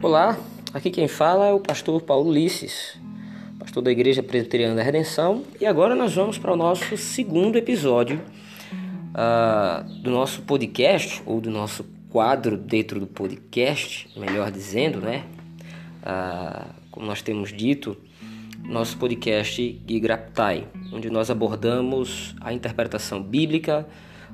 Olá, 0.00 0.38
aqui 0.72 0.90
quem 0.90 1.08
fala 1.08 1.48
é 1.48 1.52
o 1.52 1.58
pastor 1.58 2.00
Paulo 2.02 2.30
Ulisses, 2.30 2.96
pastor 3.58 3.82
da 3.82 3.90
Igreja 3.90 4.22
Presbiteriana 4.22 4.76
da 4.76 4.82
Redenção, 4.82 5.42
e 5.60 5.66
agora 5.66 5.96
nós 5.96 6.14
vamos 6.14 6.38
para 6.38 6.52
o 6.52 6.56
nosso 6.56 6.96
segundo 6.96 7.58
episódio 7.58 8.22
uh, 9.10 9.82
do 10.00 10.12
nosso 10.12 10.42
podcast, 10.42 11.20
ou 11.26 11.40
do 11.40 11.50
nosso 11.50 11.84
quadro 12.10 12.56
dentro 12.56 13.00
do 13.00 13.08
podcast, 13.08 14.08
melhor 14.16 14.52
dizendo, 14.52 15.00
né? 15.00 15.24
Uh, 16.04 16.72
como 16.92 17.04
nós 17.04 17.20
temos 17.20 17.52
dito, 17.52 17.96
nosso 18.62 18.96
podcast 18.98 19.82
Gigraptai, 19.84 20.68
onde 20.92 21.10
nós 21.10 21.28
abordamos 21.28 22.36
a 22.40 22.52
interpretação 22.52 23.20
bíblica, 23.20 23.84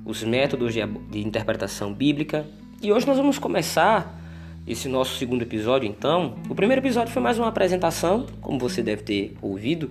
os 0.05 0.23
métodos 0.23 0.75
de, 0.75 0.87
de 1.11 1.27
interpretação 1.27 1.91
bíblica, 1.95 2.47
e 2.83 2.93
hoje 2.93 3.07
nós 3.07 3.17
vamos 3.17 3.39
começar 3.39 4.24
esse 4.67 4.89
nosso 4.89 5.19
segundo 5.19 5.43
episódio, 5.43 5.89
então. 5.89 6.37
O 6.49 6.55
primeiro 6.55 6.81
episódio 6.81 7.13
foi 7.13 7.21
mais 7.21 7.39
uma 7.39 7.49
apresentação, 7.49 8.27
como 8.41 8.59
você 8.59 8.83
deve 8.83 9.03
ter 9.03 9.37
ouvido. 9.43 9.91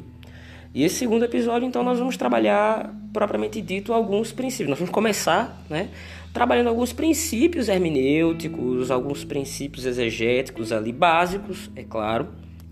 E 0.74 0.84
esse 0.84 0.96
segundo 0.96 1.24
episódio, 1.24 1.68
então, 1.68 1.84
nós 1.84 2.00
vamos 2.00 2.18
trabalhar, 2.18 2.92
propriamente 3.14 3.62
dito, 3.62 3.94
alguns 3.94 4.32
princípios. 4.32 4.70
Nós 4.70 4.80
vamos 4.80 4.92
começar, 4.92 5.64
né, 5.70 5.90
trabalhando 6.34 6.70
alguns 6.70 6.92
princípios 6.92 7.70
hermenêuticos, 7.70 8.90
alguns 8.90 9.24
princípios 9.24 9.86
exegéticos 9.86 10.72
ali, 10.72 10.92
básicos, 10.92 11.70
é 11.76 11.84
claro. 11.84 12.30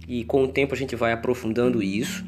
E 0.08 0.24
com 0.24 0.44
o 0.44 0.48
tempo 0.48 0.74
a 0.74 0.78
gente 0.78 0.96
vai 0.96 1.12
aprofundando 1.12 1.84
isso. 1.84 2.26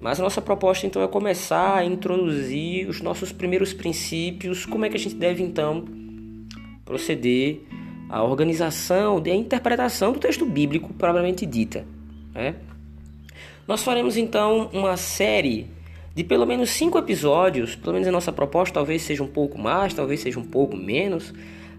Mas 0.00 0.18
a 0.18 0.22
nossa 0.22 0.40
proposta, 0.40 0.86
então, 0.86 1.02
é 1.02 1.08
começar 1.08 1.76
a 1.76 1.84
introduzir 1.84 2.88
os 2.88 3.02
nossos 3.02 3.30
primeiros 3.32 3.74
princípios, 3.74 4.64
como 4.64 4.86
é 4.86 4.88
que 4.88 4.96
a 4.96 4.98
gente 5.00 5.14
deve, 5.14 5.42
então, 5.42 5.84
proceder 6.86 7.60
a 8.08 8.22
organização 8.22 9.22
e 9.24 9.30
a 9.30 9.34
interpretação 9.34 10.12
do 10.12 10.18
texto 10.18 10.44
bíblico 10.44 10.92
propriamente 10.94 11.44
dita. 11.44 11.84
Né? 12.34 12.54
Nós 13.66 13.82
faremos 13.82 14.16
então 14.16 14.70
uma 14.72 14.96
série 14.96 15.68
de 16.14 16.24
pelo 16.24 16.46
menos 16.46 16.70
cinco 16.70 16.98
episódios, 16.98 17.74
pelo 17.74 17.92
menos 17.92 18.08
a 18.08 18.12
nossa 18.12 18.32
proposta 18.32 18.74
talvez 18.74 19.02
seja 19.02 19.22
um 19.22 19.26
pouco 19.26 19.58
mais, 19.58 19.92
talvez 19.92 20.20
seja 20.20 20.38
um 20.38 20.44
pouco 20.44 20.76
menos. 20.76 21.34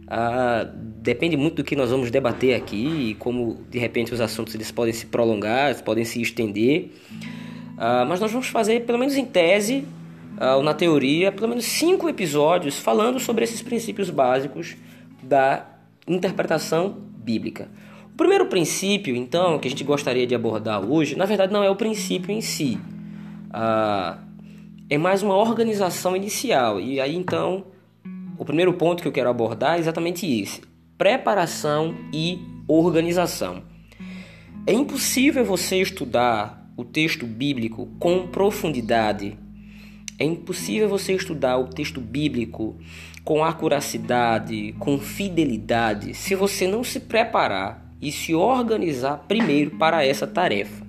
Ah, 0.07 0.69
depende 0.73 1.35
muito 1.35 1.55
do 1.55 1.63
que 1.63 1.75
nós 1.75 1.89
vamos 1.91 2.11
debater 2.11 2.55
aqui 2.55 3.09
e 3.09 3.15
como 3.15 3.65
de 3.69 3.79
repente 3.79 4.13
os 4.13 4.21
assuntos 4.21 4.53
eles 4.53 4.71
podem 4.71 4.93
se 4.93 5.05
prolongar, 5.05 5.69
eles 5.69 5.81
podem 5.81 6.05
se 6.05 6.21
estender. 6.21 6.91
Ah, 7.77 8.05
mas 8.07 8.19
nós 8.19 8.31
vamos 8.31 8.47
fazer, 8.47 8.85
pelo 8.85 8.97
menos 8.97 9.15
em 9.15 9.25
tese, 9.25 9.85
ah, 10.37 10.57
ou 10.57 10.63
na 10.63 10.73
teoria, 10.73 11.31
pelo 11.31 11.47
menos 11.47 11.65
cinco 11.65 12.07
episódios 12.07 12.77
falando 12.77 13.19
sobre 13.19 13.43
esses 13.43 13.61
princípios 13.61 14.09
básicos 14.09 14.75
da 15.23 15.76
interpretação 16.07 16.95
bíblica. 17.17 17.69
O 18.13 18.17
primeiro 18.17 18.47
princípio, 18.47 19.15
então, 19.15 19.59
que 19.59 19.67
a 19.67 19.71
gente 19.71 19.83
gostaria 19.83 20.25
de 20.25 20.33
abordar 20.33 20.83
hoje, 20.83 21.15
na 21.15 21.25
verdade 21.25 21.53
não 21.53 21.63
é 21.63 21.69
o 21.69 21.75
princípio 21.75 22.31
em 22.31 22.41
si, 22.41 22.79
ah, 23.51 24.17
é 24.89 24.97
mais 24.97 25.21
uma 25.21 25.35
organização 25.35 26.15
inicial. 26.15 26.79
E 26.79 26.99
aí, 26.99 27.15
então, 27.15 27.65
o 28.37 28.45
primeiro 28.45 28.73
ponto 28.73 29.01
que 29.01 29.07
eu 29.07 29.11
quero 29.11 29.29
abordar 29.29 29.75
é 29.75 29.79
exatamente 29.79 30.25
esse: 30.25 30.61
preparação 30.97 31.95
e 32.13 32.39
organização. 32.67 33.63
É 34.65 34.73
impossível 34.73 35.45
você 35.45 35.81
estudar 35.81 36.71
o 36.75 36.83
texto 36.83 37.25
bíblico 37.25 37.87
com 37.99 38.27
profundidade. 38.27 39.37
É 40.19 40.25
impossível 40.25 40.89
você 40.89 41.13
estudar 41.13 41.57
o 41.57 41.67
texto 41.67 42.01
bíblico 42.01 42.77
com 43.27 43.43
acuracidade, 43.43 44.73
com 44.79 44.97
fidelidade, 44.97 46.13
se 46.13 46.33
você 46.33 46.65
não 46.65 46.81
se 46.81 46.97
preparar 46.97 47.85
e 48.01 48.09
se 48.09 48.33
organizar 48.33 49.25
primeiro 49.27 49.71
para 49.71 50.05
essa 50.05 50.25
tarefa. 50.25 50.85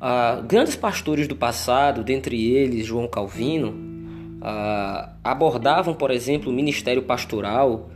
Uh, 0.00 0.42
grandes 0.42 0.74
pastores 0.74 1.28
do 1.28 1.36
passado, 1.36 2.02
dentre 2.02 2.50
eles 2.52 2.84
João 2.84 3.06
Calvino, 3.06 3.68
uh, 3.68 5.08
abordavam, 5.22 5.94
por 5.94 6.10
exemplo, 6.10 6.50
o 6.50 6.52
ministério 6.52 7.04
pastoral 7.04 7.88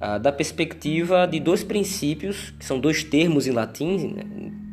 uh, 0.00 0.18
da 0.18 0.32
perspectiva 0.32 1.28
de 1.28 1.38
dois 1.38 1.62
princípios, 1.62 2.52
que 2.58 2.64
são 2.64 2.80
dois 2.80 3.04
termos 3.04 3.46
em 3.46 3.52
latim, 3.52 3.98
né? 4.08 4.24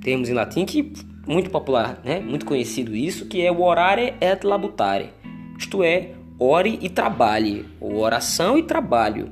termos 0.02 0.28
em 0.28 0.34
latim 0.34 0.66
que 0.66 0.92
muito 1.28 1.52
popular, 1.52 2.02
né? 2.04 2.20
muito 2.20 2.48
conhecido 2.48 2.96
isso, 2.96 3.28
que 3.28 3.46
é 3.46 3.52
o 3.52 3.62
orare 3.62 4.16
et 4.20 4.44
labutare, 4.44 5.12
isto 5.56 5.84
é, 5.84 6.16
ore 6.40 6.80
e 6.82 6.90
trabalhe, 6.90 7.66
ou 7.80 7.98
oração 7.98 8.58
e 8.58 8.64
trabalho. 8.64 9.32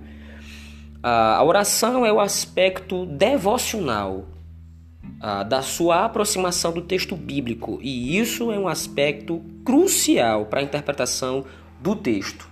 A 1.04 1.44
oração 1.44 2.06
é 2.06 2.14
o 2.14 2.20
aspecto 2.20 3.06
devocional 3.06 4.26
da 5.48 5.62
sua 5.62 6.06
aproximação 6.06 6.72
do 6.72 6.82
texto 6.82 7.16
bíblico, 7.16 7.80
e 7.82 8.18
isso 8.18 8.52
é 8.52 8.58
um 8.58 8.68
aspecto 8.68 9.42
crucial 9.64 10.46
para 10.46 10.60
a 10.60 10.64
interpretação 10.64 11.46
do 11.80 11.96
texto. 11.96 12.50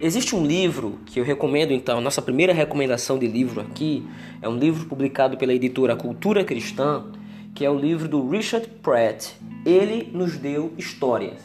Existe 0.00 0.34
um 0.34 0.44
livro 0.44 0.98
que 1.06 1.20
eu 1.20 1.24
recomendo, 1.24 1.72
então, 1.72 2.00
nossa 2.00 2.20
primeira 2.20 2.52
recomendação 2.52 3.18
de 3.18 3.26
livro 3.26 3.60
aqui 3.60 4.06
é 4.42 4.48
um 4.48 4.56
livro 4.56 4.86
publicado 4.86 5.36
pela 5.36 5.54
editora 5.54 5.96
Cultura 5.96 6.44
Cristã, 6.44 7.04
que 7.54 7.64
é 7.64 7.70
o 7.70 7.78
livro 7.78 8.08
do 8.08 8.28
Richard 8.28 8.68
Pratt. 8.82 9.32
Ele 9.64 10.10
nos 10.12 10.36
deu 10.36 10.74
histórias. 10.76 11.40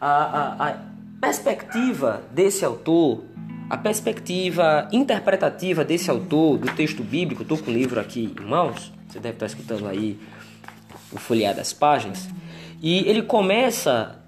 A, 0.00 0.08
a, 0.08 0.68
a 0.68 0.93
perspectiva 1.24 2.22
desse 2.30 2.66
autor, 2.66 3.24
a 3.70 3.78
perspectiva 3.78 4.86
interpretativa 4.92 5.82
desse 5.82 6.10
autor 6.10 6.58
do 6.58 6.70
texto 6.74 7.02
bíblico, 7.02 7.40
estou 7.40 7.56
com 7.56 7.70
o 7.70 7.74
livro 7.74 7.98
aqui 7.98 8.34
em 8.38 8.44
mãos, 8.44 8.92
você 9.08 9.18
deve 9.18 9.36
estar 9.36 9.46
escutando 9.46 9.88
aí 9.88 10.18
o 11.10 11.16
folhear 11.16 11.54
das 11.54 11.72
páginas, 11.72 12.28
e 12.82 13.08
ele 13.08 13.22
começa 13.22 14.20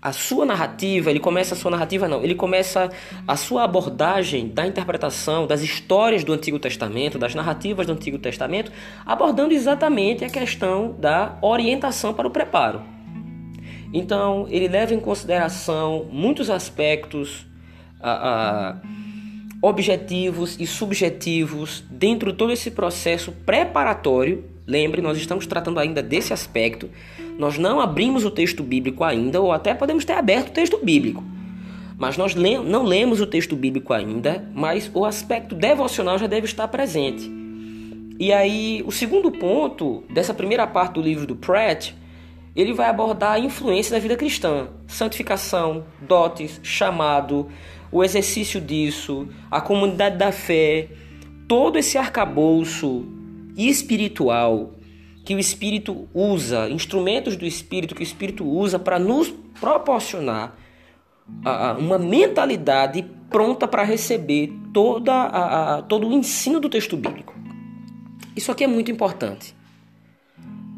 a 0.00 0.10
sua 0.10 0.46
narrativa, 0.46 1.10
ele 1.10 1.20
começa 1.20 1.54
a 1.54 1.58
sua 1.58 1.70
narrativa 1.70 2.08
não, 2.08 2.24
ele 2.24 2.34
começa 2.34 2.90
a 3.28 3.36
sua 3.36 3.64
abordagem 3.64 4.48
da 4.48 4.66
interpretação 4.66 5.46
das 5.46 5.60
histórias 5.60 6.24
do 6.24 6.32
Antigo 6.32 6.58
Testamento, 6.58 7.18
das 7.18 7.34
narrativas 7.34 7.86
do 7.86 7.92
Antigo 7.92 8.18
Testamento, 8.18 8.72
abordando 9.04 9.52
exatamente 9.52 10.24
a 10.24 10.30
questão 10.30 10.96
da 10.98 11.36
orientação 11.42 12.14
para 12.14 12.26
o 12.26 12.30
preparo. 12.30 13.01
Então, 13.92 14.46
ele 14.48 14.68
leva 14.68 14.94
em 14.94 15.00
consideração 15.00 16.06
muitos 16.10 16.48
aspectos 16.48 17.46
ah, 18.00 18.80
ah, 18.80 18.88
objetivos 19.60 20.58
e 20.58 20.66
subjetivos 20.66 21.84
dentro 21.90 22.32
de 22.32 22.38
todo 22.38 22.52
esse 22.52 22.70
processo 22.70 23.32
preparatório. 23.44 24.44
Lembre, 24.66 25.02
nós 25.02 25.18
estamos 25.18 25.46
tratando 25.46 25.78
ainda 25.78 26.02
desse 26.02 26.32
aspecto. 26.32 26.88
Nós 27.38 27.58
não 27.58 27.80
abrimos 27.80 28.24
o 28.24 28.30
texto 28.30 28.62
bíblico 28.62 29.04
ainda, 29.04 29.40
ou 29.40 29.52
até 29.52 29.74
podemos 29.74 30.04
ter 30.04 30.14
aberto 30.14 30.48
o 30.48 30.52
texto 30.52 30.78
bíblico. 30.82 31.22
Mas 31.98 32.16
nós 32.16 32.34
não 32.34 32.84
lemos 32.84 33.20
o 33.20 33.26
texto 33.26 33.54
bíblico 33.54 33.92
ainda, 33.92 34.48
mas 34.54 34.90
o 34.94 35.04
aspecto 35.04 35.54
devocional 35.54 36.18
já 36.18 36.26
deve 36.26 36.46
estar 36.46 36.66
presente. 36.68 37.30
E 38.18 38.32
aí, 38.32 38.82
o 38.86 38.92
segundo 38.92 39.30
ponto 39.30 40.02
dessa 40.10 40.32
primeira 40.32 40.66
parte 40.66 40.94
do 40.94 41.02
livro 41.02 41.26
do 41.26 41.36
Pratt 41.36 41.92
ele 42.54 42.72
vai 42.72 42.88
abordar 42.88 43.32
a 43.32 43.38
influência 43.38 43.92
da 43.92 43.98
vida 43.98 44.16
cristã, 44.16 44.68
santificação, 44.86 45.84
dotes, 46.00 46.60
chamado, 46.62 47.48
o 47.90 48.02
exercício 48.02 48.60
disso, 48.60 49.28
a 49.50 49.60
comunidade 49.60 50.16
da 50.16 50.32
fé, 50.32 50.88
todo 51.48 51.78
esse 51.78 51.98
arcabouço 51.98 53.06
espiritual 53.56 54.72
que 55.24 55.34
o 55.34 55.38
Espírito 55.38 56.08
usa, 56.12 56.68
instrumentos 56.68 57.36
do 57.36 57.46
Espírito 57.46 57.94
que 57.94 58.02
o 58.02 58.04
Espírito 58.04 58.44
usa 58.44 58.78
para 58.78 58.98
nos 58.98 59.32
proporcionar 59.60 60.56
uma 61.78 61.98
mentalidade 61.98 63.04
pronta 63.30 63.66
para 63.66 63.82
receber 63.82 64.52
toda 64.74 65.12
a, 65.12 65.76
a, 65.76 65.82
todo 65.82 66.08
o 66.08 66.12
ensino 66.12 66.60
do 66.60 66.68
texto 66.68 66.96
bíblico. 66.96 67.34
Isso 68.36 68.50
aqui 68.50 68.64
é 68.64 68.66
muito 68.66 68.90
importante. 68.90 69.54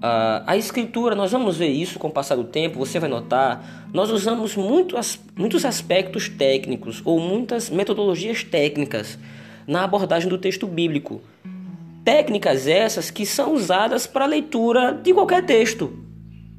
Uh, 0.05 0.45
a 0.47 0.55
escritura, 0.55 1.15
nós 1.15 1.33
vamos 1.33 1.57
ver 1.57 1.69
isso 1.69 1.99
com 1.99 2.09
o 2.09 2.11
passar 2.11 2.37
do 2.37 2.45
tempo, 2.45 2.79
você 2.79 3.01
vai 3.01 3.09
notar, 3.09 3.89
nós 3.91 4.11
usamos 4.11 4.55
muito 4.55 4.99
as, 4.99 5.19
muitos 5.35 5.65
aspectos 5.65 6.29
técnicos 6.29 7.01
ou 7.07 7.19
muitas 7.19 7.71
metodologias 7.71 8.45
técnicas 8.45 9.19
na 9.67 9.83
abordagem 9.83 10.29
do 10.29 10.37
texto 10.37 10.67
bíblico. 10.67 11.23
Técnicas 12.05 12.67
essas 12.67 13.11
que 13.11 13.25
são 13.25 13.55
usadas 13.55 14.07
para 14.07 14.27
a 14.27 14.29
leitura 14.29 14.93
de 14.93 15.15
qualquer 15.15 15.47
texto. 15.47 15.91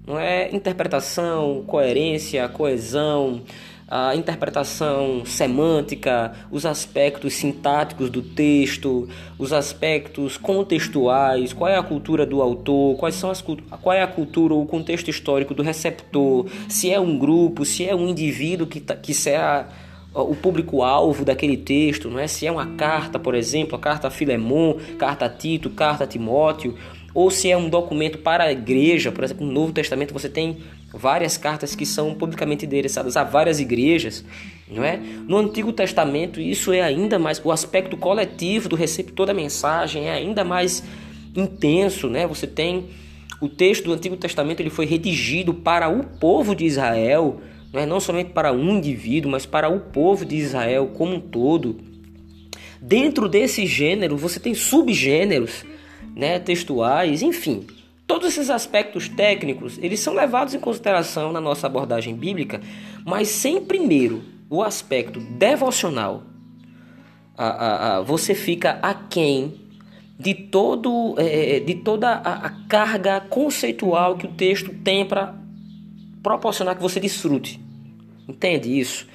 Não 0.07 0.19
é 0.19 0.49
interpretação, 0.51 1.63
coerência, 1.67 2.49
coesão, 2.49 3.43
a 3.87 4.15
interpretação 4.15 5.23
semântica, 5.25 6.33
os 6.49 6.65
aspectos 6.65 7.33
sintáticos 7.33 8.09
do 8.09 8.21
texto, 8.21 9.07
os 9.37 9.53
aspectos 9.53 10.37
contextuais, 10.37 11.53
qual 11.53 11.69
é 11.69 11.77
a 11.77 11.83
cultura 11.83 12.25
do 12.25 12.41
autor, 12.41 12.97
quais 12.97 13.15
são 13.15 13.29
as, 13.29 13.41
qual 13.41 13.93
é 13.93 14.01
a 14.01 14.07
cultura 14.07 14.55
ou 14.55 14.63
o 14.63 14.65
contexto 14.65 15.09
histórico 15.09 15.53
do 15.53 15.61
receptor, 15.61 16.47
se 16.67 16.91
é 16.91 16.99
um 16.99 17.17
grupo, 17.17 17.63
se 17.63 17.85
é 17.85 17.95
um 17.95 18.07
indivíduo 18.07 18.65
que, 18.65 18.79
tá, 18.79 18.95
que 18.95 19.13
será 19.13 19.69
o 20.13 20.33
público-alvo 20.33 21.25
daquele 21.25 21.57
texto, 21.57 22.09
não 22.09 22.17
é? 22.17 22.25
Se 22.25 22.47
é 22.47 22.51
uma 22.51 22.65
carta, 22.65 23.19
por 23.19 23.35
exemplo, 23.35 23.75
a 23.75 23.79
carta 23.79 24.07
a 24.07 24.11
Filemon, 24.11 24.75
carta 24.97 25.25
a 25.25 25.29
Tito, 25.29 25.69
carta 25.69 26.05
a 26.05 26.07
Timóteo, 26.07 26.75
ou 27.13 27.29
se 27.29 27.51
é 27.51 27.57
um 27.57 27.69
documento 27.69 28.17
para 28.17 28.45
a 28.45 28.51
igreja, 28.51 29.11
por 29.11 29.23
exemplo, 29.23 29.45
no 29.45 29.51
Novo 29.51 29.73
Testamento 29.73 30.13
você 30.13 30.29
tem 30.29 30.57
várias 30.97 31.37
cartas 31.37 31.75
que 31.75 31.85
são 31.85 32.13
publicamente 32.13 32.65
endereçadas 32.65 33.17
a 33.17 33.23
várias 33.23 33.59
igrejas, 33.59 34.23
não 34.69 34.83
é? 34.83 34.97
No 35.27 35.37
Antigo 35.37 35.71
Testamento 35.71 36.39
isso 36.39 36.71
é 36.71 36.81
ainda 36.81 37.19
mais 37.19 37.41
o 37.43 37.51
aspecto 37.51 37.97
coletivo 37.97 38.69
do 38.69 38.75
receptor 38.75 39.27
da 39.27 39.33
mensagem 39.33 40.07
é 40.07 40.13
ainda 40.13 40.43
mais 40.43 40.83
intenso, 41.35 42.09
né? 42.09 42.25
Você 42.25 42.47
tem 42.47 42.85
o 43.41 43.49
texto 43.49 43.85
do 43.85 43.93
Antigo 43.93 44.15
Testamento 44.15 44.61
ele 44.61 44.69
foi 44.69 44.85
redigido 44.85 45.53
para 45.53 45.89
o 45.89 46.03
povo 46.03 46.55
de 46.55 46.65
Israel, 46.65 47.41
não 47.73 47.81
é 47.81 47.85
não 47.85 47.99
somente 47.99 48.31
para 48.31 48.53
um 48.53 48.77
indivíduo, 48.77 49.31
mas 49.31 49.45
para 49.45 49.69
o 49.69 49.79
povo 49.79 50.25
de 50.25 50.35
Israel 50.37 50.91
como 50.95 51.15
um 51.15 51.19
todo. 51.19 51.77
Dentro 52.81 53.27
desse 53.27 53.65
gênero 53.65 54.15
você 54.15 54.39
tem 54.39 54.53
subgêneros, 54.53 55.65
né, 56.15 56.39
textuais, 56.39 57.21
enfim, 57.21 57.65
Todos 58.07 58.29
esses 58.29 58.49
aspectos 58.49 59.09
técnicos, 59.09 59.79
eles 59.81 59.99
são 59.99 60.13
levados 60.13 60.53
em 60.53 60.59
consideração 60.59 61.31
na 61.31 61.41
nossa 61.41 61.65
abordagem 61.65 62.15
bíblica, 62.15 62.61
mas 63.03 63.29
sem 63.29 63.63
primeiro 63.63 64.23
o 64.49 64.61
aspecto 64.61 65.19
devocional, 65.19 66.23
a, 67.35 67.47
a, 67.47 67.97
a, 67.97 68.01
você 68.01 68.35
fica 68.35 68.79
aquém 68.81 69.59
de, 70.19 70.33
todo, 70.33 71.15
é, 71.17 71.57
é 71.57 71.59
de 71.59 71.75
toda 71.75 72.13
a, 72.13 72.49
carga 72.69 73.19
conceitual 73.19 74.17
que 74.17 74.27
o 74.27 74.31
texto 74.31 74.71
tem 74.83 75.05
para 75.05 75.35
proporcionar 76.21 76.75
que 76.75 76.81
você 76.81 76.99
desfrute. 76.99 77.59
Entende 78.27 78.79
isso? 78.79 79.07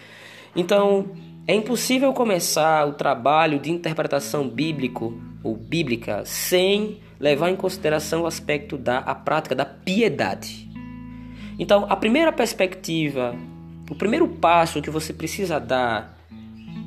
Então, 0.55 1.11
é 1.47 1.55
impossível 1.55 2.13
começar 2.13 2.87
o 2.87 2.93
trabalho 2.93 3.59
de 3.59 3.71
interpretação 3.71 4.49
bíblico 4.49 5.21
ou 5.43 5.57
bíblica 5.57 6.25
sem 6.25 6.99
levar 7.21 7.51
em 7.51 7.57
consideração 7.57 8.23
o 8.23 8.27
aspecto 8.27 8.79
da 8.79 8.99
a 8.99 9.15
prática 9.15 9.55
da 9.55 9.67
piedade. 9.67 10.69
Então, 11.59 11.87
a 11.91 11.95
primeira 11.95 12.33
perspectiva, 12.33 13.37
o 13.91 13.95
primeiro 13.95 14.27
passo 14.27 14.81
que 14.81 14.89
você 14.89 15.13
precisa 15.13 15.61
dar 15.61 16.19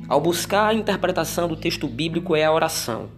ao 0.08 0.20
buscar 0.20 0.68
a 0.68 0.74
interpretação 0.74 1.46
do 1.46 1.56
texto 1.56 1.86
bíblico 1.86 2.34
é 2.34 2.44
a 2.44 2.52
oração. 2.52 3.08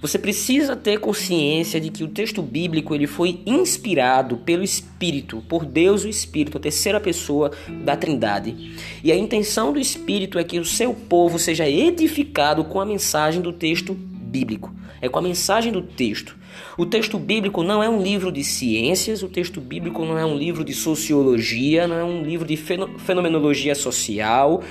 Você 0.00 0.18
precisa 0.18 0.76
ter 0.76 1.00
consciência 1.00 1.80
de 1.80 1.90
que 1.90 2.04
o 2.04 2.08
texto 2.08 2.42
bíblico 2.42 2.94
ele 2.94 3.06
foi 3.06 3.40
inspirado 3.46 4.36
pelo 4.38 4.62
Espírito, 4.62 5.42
por 5.48 5.64
Deus 5.64 6.04
o 6.04 6.08
Espírito, 6.08 6.58
a 6.58 6.60
terceira 6.60 7.00
pessoa 7.00 7.50
da 7.82 7.96
Trindade. 7.96 8.76
E 9.02 9.10
a 9.10 9.16
intenção 9.16 9.72
do 9.72 9.78
Espírito 9.78 10.38
é 10.38 10.44
que 10.44 10.58
o 10.58 10.64
seu 10.64 10.92
povo 10.92 11.38
seja 11.38 11.68
edificado 11.68 12.62
com 12.64 12.78
a 12.78 12.86
mensagem 12.86 13.40
do 13.40 13.52
texto 13.52 13.94
bíblico 13.94 14.15
é 15.00 15.08
com 15.08 15.18
a 15.18 15.22
mensagem 15.22 15.72
do 15.72 15.82
texto. 15.82 16.36
O 16.76 16.86
texto 16.86 17.18
bíblico 17.18 17.62
não 17.62 17.82
é 17.82 17.88
um 17.88 18.02
livro 18.02 18.30
de 18.30 18.42
ciências, 18.44 19.22
o 19.22 19.28
texto 19.28 19.60
bíblico 19.60 20.04
não 20.04 20.18
é 20.18 20.24
um 20.24 20.36
livro 20.36 20.64
de 20.64 20.74
sociologia, 20.74 21.86
não 21.86 21.96
é 21.96 22.04
um 22.04 22.22
livro 22.22 22.46
de 22.46 22.56
fenomenologia 22.56 23.74
social. 23.74 24.62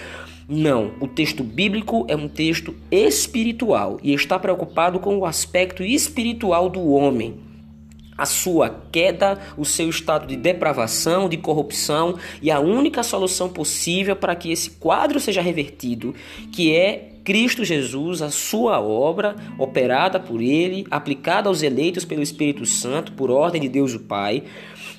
Não, 0.48 0.94
o 1.00 1.08
texto 1.08 1.44
bíblico 1.44 2.06
é 2.08 2.16
um 2.16 2.28
texto 2.28 2.76
espiritual 2.92 4.00
e 4.04 4.14
está 4.14 4.38
preocupado 4.38 5.00
com 5.00 5.18
o 5.18 5.26
aspecto 5.26 5.84
espiritual 5.84 6.70
do 6.70 6.88
homem 6.92 7.46
a 8.18 8.26
sua 8.26 8.70
queda, 8.92 9.38
o 9.58 9.66
seu 9.66 9.90
estado 9.90 10.26
de 10.26 10.38
depravação, 10.38 11.28
de 11.28 11.36
corrupção 11.36 12.18
e 12.42 12.50
a 12.50 12.60
única 12.62 13.04
solução 13.04 13.50
possível 13.50 14.16
para 14.16 14.36
que 14.36 14.52
esse 14.52 14.70
quadro 14.72 15.20
seja 15.20 15.42
revertido, 15.42 16.16
que 16.52 16.74
é 16.74 17.15
Cristo 17.26 17.66
Jesus, 17.66 18.22
a 18.22 18.30
sua 18.30 18.80
obra, 18.80 19.36
operada 19.58 20.20
por 20.20 20.40
ele, 20.40 20.86
aplicada 20.92 21.50
aos 21.50 21.64
eleitos 21.64 22.06
pelo 22.06 22.22
Espírito 22.22 22.68
Santo, 22.68 23.14
por 23.14 23.32
ordem 23.32 23.60
de 23.60 23.68
Deus 23.68 23.96
o 23.96 24.00
Pai. 24.00 24.44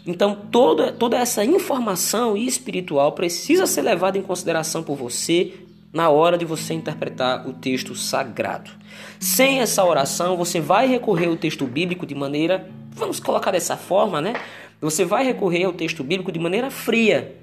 Então, 0.05 0.37
toda, 0.50 0.90
toda 0.90 1.17
essa 1.17 1.44
informação 1.44 2.37
espiritual 2.37 3.12
precisa 3.12 3.64
ser 3.64 3.82
levada 3.82 4.19
em 4.19 4.23
consideração 4.23 4.82
por 4.82 4.96
você 4.96 5.52
na 5.93 6.11
hora 6.11 6.37
de 6.37 6.44
você 6.44 6.75
interpretar 6.75 7.49
o 7.49 7.52
texto 7.52 7.94
sagrado. 7.94 8.72
Sem 9.20 9.61
essa 9.61 9.84
oração, 9.84 10.37
você 10.37 10.61
vai 10.61 10.88
recorrer 10.88 11.26
ao 11.26 11.37
texto 11.37 11.64
bíblico 11.64 12.05
de 12.05 12.14
maneira, 12.14 12.69
vamos 12.90 13.20
colocar 13.20 13.52
dessa 13.52 13.76
forma, 13.76 14.20
né? 14.20 14.34
Você 14.81 15.05
vai 15.05 15.25
recorrer 15.25 15.64
ao 15.64 15.72
texto 15.72 16.02
bíblico 16.02 16.32
de 16.32 16.40
maneira 16.40 16.72
fria, 16.72 17.37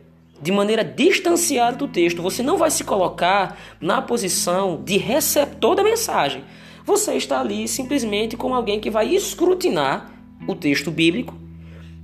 de 0.43 0.51
maneira 0.51 0.83
distanciada 0.83 1.77
do 1.77 1.87
texto. 1.87 2.21
Você 2.21 2.43
não 2.43 2.57
vai 2.57 2.69
se 2.69 2.83
colocar 2.83 3.57
na 3.79 4.01
posição 4.01 4.83
de 4.83 4.97
receptor 4.97 5.73
da 5.73 5.83
mensagem. 5.83 6.43
Você 6.85 7.13
está 7.13 7.39
ali 7.39 7.65
simplesmente 7.65 8.35
como 8.35 8.53
alguém 8.53 8.79
que 8.79 8.89
vai 8.89 9.15
escrutinar 9.15 10.11
o 10.45 10.53
texto 10.53 10.91
bíblico, 10.91 11.33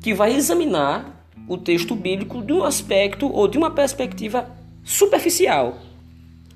que 0.02 0.14
vai 0.14 0.34
examinar 0.34 1.28
o 1.50 1.58
texto 1.58 1.94
bíblico 1.96 2.42
de 2.42 2.54
um 2.54 2.64
aspecto 2.64 3.30
ou 3.30 3.46
de 3.46 3.58
uma 3.58 3.72
perspectiva 3.72 4.50
superficial. 4.86 5.78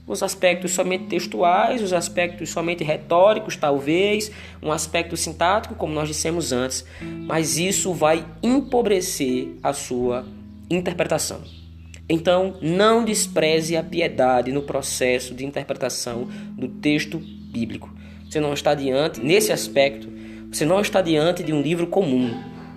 Os 0.08 0.24
aspectos 0.24 0.72
somente 0.72 1.06
textuais, 1.06 1.82
os 1.82 1.92
aspectos 1.92 2.50
somente 2.50 2.84
retóricos, 2.84 3.58
talvez, 3.58 4.32
um 4.62 4.72
aspecto 4.72 5.18
sintático, 5.18 5.76
como 5.76 5.94
nós 5.94 6.08
dissemos 6.08 6.54
antes, 6.54 6.86
mas 7.26 7.58
isso 7.58 7.94
vai 7.94 8.26
empobrecer 8.42 9.56
a 9.62 9.74
sua 9.74 10.26
interpretação. 10.70 11.63
Então, 12.08 12.56
não 12.62 13.06
despreze 13.06 13.78
a 13.78 13.84
piedade 13.84 14.52
no 14.52 14.62
processo 14.62 15.34
de 15.34 15.46
interpretação 15.46 16.28
do 16.52 16.68
texto 16.68 17.18
bíblico. 17.18 17.94
Você 18.30 18.40
não 18.40 18.54
está 18.54 18.74
diante, 18.74 19.22
nesse 19.22 19.52
aspecto, 19.52 20.10
você 20.52 20.66
não 20.66 20.82
está 20.82 21.02
diante 21.02 21.44
de 21.44 21.54
um 21.54 21.62
livro 21.62 21.88
comum. 21.88 22.34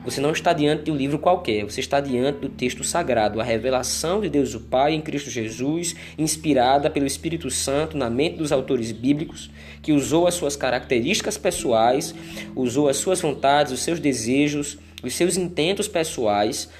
Você 0.06 0.20
não 0.20 0.31
está 0.31 0.52
diante 0.52 0.84
de 0.84 0.93
um 0.93 0.96
livro 0.96 1.19
qualquer, 1.19 1.64
você 1.64 1.81
está 1.81 1.99
diante 1.99 2.38
do 2.38 2.49
texto 2.49 2.84
sagrado, 2.84 3.40
a 3.40 3.44
revelação 3.44 4.20
de 4.20 4.28
Deus 4.28 4.55
o 4.55 4.61
Pai 4.61 4.94
em 4.94 5.00
Cristo 5.00 5.28
Jesus, 5.28 5.96
inspirada 6.17 6.88
pelo 6.88 7.06
Espírito 7.06 7.50
Santo 7.50 7.96
na 7.96 8.08
mente 8.08 8.37
dos 8.37 8.52
autores 8.52 8.93
bíblicos, 8.93 9.50
que 9.82 9.90
usou 9.90 10.28
as 10.28 10.34
suas 10.34 10.55
características 10.55 11.37
pessoais, 11.37 12.14
usou 12.55 12.88
as 12.88 12.99
suas 12.99 13.20
vontades, 13.20 13.73
os 13.73 13.80
seus 13.80 13.99
desejos, 13.99 14.78
os 15.02 15.12
seus 15.12 15.37
intentos 15.37 15.88
pessoais 15.88 16.71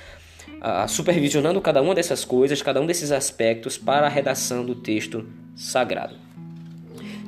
supervisionando 0.89 1.61
cada 1.61 1.81
uma 1.83 1.95
dessas 1.95 2.25
coisas, 2.25 2.63
cada 2.63 2.81
um 2.81 2.87
desses 2.87 3.13
aspectos 3.13 3.79
para 3.79 4.07
a 4.07 4.11
redação 4.11 4.65
do 4.65 4.75
texto 4.75 5.27
sagrado. 5.55 6.15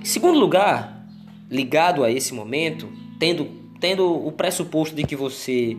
Em 0.00 0.04
segundo 0.04 0.38
lugar, 0.38 1.06
ligado 1.50 2.04
a 2.04 2.10
esse 2.10 2.34
momento, 2.34 2.88
tendo, 3.18 3.48
tendo 3.80 4.26
o 4.26 4.32
pressuposto 4.32 4.94
de 4.94 5.04
que 5.04 5.16
você, 5.16 5.76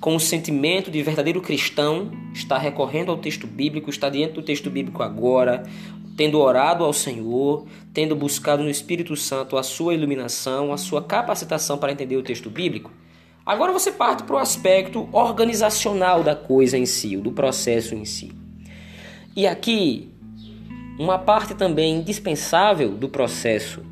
com 0.00 0.14
o 0.16 0.20
sentimento 0.20 0.90
de 0.90 1.02
verdadeiro 1.02 1.40
cristão, 1.40 2.10
está 2.34 2.58
recorrendo 2.58 3.10
ao 3.10 3.18
texto 3.18 3.46
bíblico, 3.46 3.90
está 3.90 4.08
diante 4.08 4.34
do 4.34 4.42
texto 4.42 4.70
bíblico 4.70 5.02
agora, 5.02 5.62
tendo 6.16 6.38
orado 6.38 6.84
ao 6.84 6.92
Senhor, 6.92 7.66
tendo 7.92 8.14
buscado 8.14 8.62
no 8.62 8.70
Espírito 8.70 9.16
Santo 9.16 9.56
a 9.56 9.62
sua 9.62 9.94
iluminação, 9.94 10.72
a 10.72 10.76
sua 10.76 11.02
capacitação 11.02 11.78
para 11.78 11.92
entender 11.92 12.16
o 12.16 12.22
texto 12.22 12.50
bíblico, 12.50 12.90
Agora 13.44 13.72
você 13.72 13.90
parte 13.90 14.22
para 14.22 14.36
o 14.36 14.38
aspecto 14.38 15.08
organizacional 15.12 16.22
da 16.22 16.36
coisa 16.36 16.78
em 16.78 16.86
si, 16.86 17.16
do 17.16 17.32
processo 17.32 17.94
em 17.94 18.04
si. 18.04 18.30
E 19.34 19.46
aqui, 19.46 20.10
uma 20.98 21.18
parte 21.18 21.54
também 21.54 21.96
indispensável 21.96 22.90
do 22.90 23.08
processo 23.08 23.82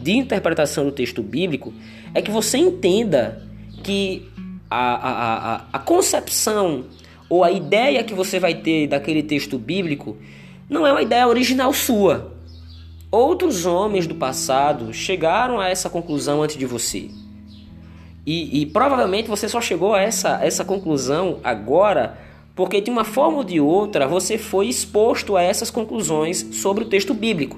de 0.00 0.12
interpretação 0.12 0.84
do 0.84 0.92
texto 0.92 1.20
bíblico 1.22 1.72
é 2.14 2.22
que 2.22 2.30
você 2.30 2.58
entenda 2.58 3.42
que 3.82 4.28
a, 4.70 4.94
a, 4.94 5.54
a, 5.54 5.64
a 5.72 5.78
concepção 5.80 6.84
ou 7.28 7.42
a 7.42 7.50
ideia 7.50 8.04
que 8.04 8.14
você 8.14 8.38
vai 8.38 8.54
ter 8.54 8.86
daquele 8.86 9.22
texto 9.22 9.58
bíblico 9.58 10.16
não 10.68 10.86
é 10.86 10.92
uma 10.92 11.02
ideia 11.02 11.26
original 11.26 11.72
sua. 11.72 12.36
Outros 13.10 13.66
homens 13.66 14.06
do 14.06 14.14
passado 14.14 14.92
chegaram 14.92 15.58
a 15.58 15.68
essa 15.68 15.90
conclusão 15.90 16.42
antes 16.42 16.56
de 16.56 16.66
você. 16.66 17.10
E, 18.26 18.62
e, 18.62 18.66
provavelmente 18.66 19.28
você 19.28 19.48
só 19.48 19.60
chegou 19.60 19.94
a 19.94 20.02
essa, 20.02 20.40
essa 20.42 20.64
conclusão 20.64 21.38
agora 21.44 22.18
porque 22.56 22.80
de 22.80 22.90
uma 22.90 23.04
forma 23.04 23.38
ou 23.38 23.44
de 23.44 23.60
outra 23.60 24.08
você 24.08 24.36
foi 24.36 24.66
exposto 24.66 25.36
a 25.36 25.42
essas 25.42 25.70
conclusões 25.70 26.44
sobre 26.52 26.82
o 26.82 26.88
texto 26.88 27.14
bíblico. 27.14 27.56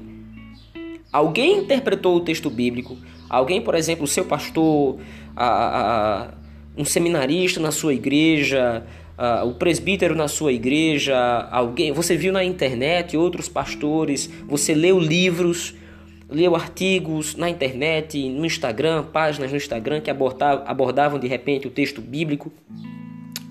Alguém 1.10 1.60
interpretou 1.60 2.16
o 2.16 2.20
texto 2.20 2.50
bíblico, 2.50 2.98
alguém, 3.30 3.62
por 3.62 3.74
exemplo, 3.74 4.04
o 4.04 4.08
seu 4.08 4.26
pastor, 4.26 4.98
a, 5.34 5.46
a, 5.46 6.28
um 6.76 6.84
seminarista 6.84 7.60
na 7.60 7.70
sua 7.70 7.94
igreja, 7.94 8.84
a, 9.16 9.44
o 9.44 9.54
presbítero 9.54 10.14
na 10.14 10.28
sua 10.28 10.52
igreja, 10.52 11.16
alguém, 11.50 11.92
você 11.92 12.14
viu 12.14 12.32
na 12.32 12.44
internet 12.44 13.16
outros 13.16 13.48
pastores, 13.48 14.28
você 14.46 14.74
leu 14.74 14.98
livros 14.98 15.74
leu 16.28 16.54
artigos 16.54 17.34
na 17.36 17.48
internet, 17.48 18.28
no 18.28 18.44
Instagram, 18.44 19.04
páginas 19.04 19.50
no 19.50 19.56
Instagram 19.56 20.00
que 20.00 20.10
abordavam 20.10 21.18
de 21.18 21.26
repente 21.26 21.66
o 21.66 21.70
texto 21.70 22.00
bíblico 22.00 22.52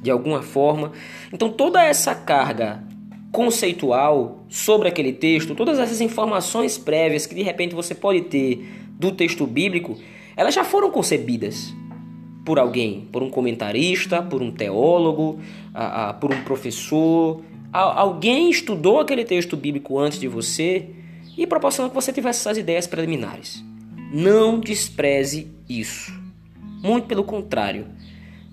de 0.01 0.11
alguma 0.11 0.41
forma. 0.43 0.91
Então 1.33 1.49
toda 1.49 1.83
essa 1.83 2.13
carga 2.13 2.83
conceitual 3.31 4.45
sobre 4.47 4.87
aquele 4.87 5.11
texto, 5.11 5.55
todas 5.55 5.79
essas 5.79 6.01
informações 6.01 6.77
prévias 6.77 7.25
que 7.25 7.35
de 7.35 7.41
repente 7.41 7.75
você 7.75 7.95
pode 7.95 8.21
ter 8.21 8.67
do 8.91 9.11
texto 9.11 9.45
bíblico, 9.45 9.97
elas 10.35 10.53
já 10.53 10.63
foram 10.63 10.91
concebidas 10.91 11.73
por 12.45 12.57
alguém, 12.57 13.07
por 13.11 13.21
um 13.21 13.29
comentarista, 13.29 14.21
por 14.21 14.41
um 14.41 14.51
teólogo, 14.51 15.39
por 16.21 16.31
um 16.31 16.43
professor. 16.43 17.41
Alguém 17.73 18.49
estudou 18.49 18.99
aquele 18.99 19.25
texto 19.25 19.57
bíblico 19.57 19.99
antes 19.99 20.19
de 20.19 20.27
você 20.27 20.87
e 21.37 21.45
proporcionou 21.45 21.89
que 21.89 21.95
você 21.95 22.11
tivesse 22.11 22.39
essas 22.39 22.57
ideias 22.57 22.87
preliminares. 22.87 23.63
Não 24.11 24.59
despreze 24.59 25.51
isso. 25.69 26.11
Muito 26.81 27.07
pelo 27.07 27.23
contrário. 27.23 27.87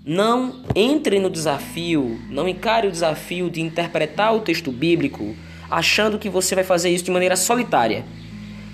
Não 0.05 0.63
entre 0.75 1.19
no 1.19 1.29
desafio, 1.29 2.19
não 2.29 2.47
encare 2.47 2.87
o 2.87 2.91
desafio 2.91 3.49
de 3.49 3.61
interpretar 3.61 4.35
o 4.35 4.41
texto 4.41 4.71
bíblico 4.71 5.35
achando 5.69 6.19
que 6.19 6.29
você 6.29 6.53
vai 6.53 6.63
fazer 6.63 6.89
isso 6.89 7.05
de 7.05 7.11
maneira 7.11 7.35
solitária. 7.35 8.05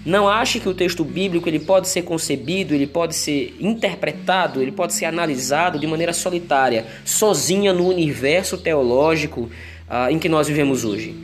Não 0.06 0.28
ache 0.28 0.60
que 0.60 0.68
o 0.68 0.74
texto 0.74 1.06
bíblico 1.06 1.48
ele 1.48 1.60
pode 1.60 1.88
ser 1.88 2.02
concebido, 2.02 2.74
ele 2.74 2.88
pode 2.88 3.16
ser 3.16 3.56
interpretado, 3.60 4.62
ele 4.62 4.72
pode 4.72 4.94
ser 4.94 5.06
analisado 5.06 5.78
de 5.78 5.86
maneira 5.86 6.12
solitária, 6.12 6.88
sozinha 7.06 7.72
no 7.72 7.88
universo 7.88 8.58
teológico 8.58 9.42
uh, 9.42 10.10
em 10.10 10.18
que 10.18 10.28
nós 10.28 10.48
vivemos 10.48 10.84
hoje. 10.84 11.16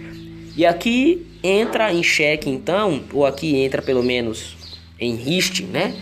E 0.57 0.65
aqui 0.65 1.25
entra 1.43 1.93
em 1.93 2.03
xeque, 2.03 2.49
então, 2.49 3.03
ou 3.13 3.25
aqui 3.25 3.55
entra 3.55 3.81
pelo 3.81 4.03
menos 4.03 4.57
em 4.99 5.15
riste, 5.15 5.63
né? 5.63 5.95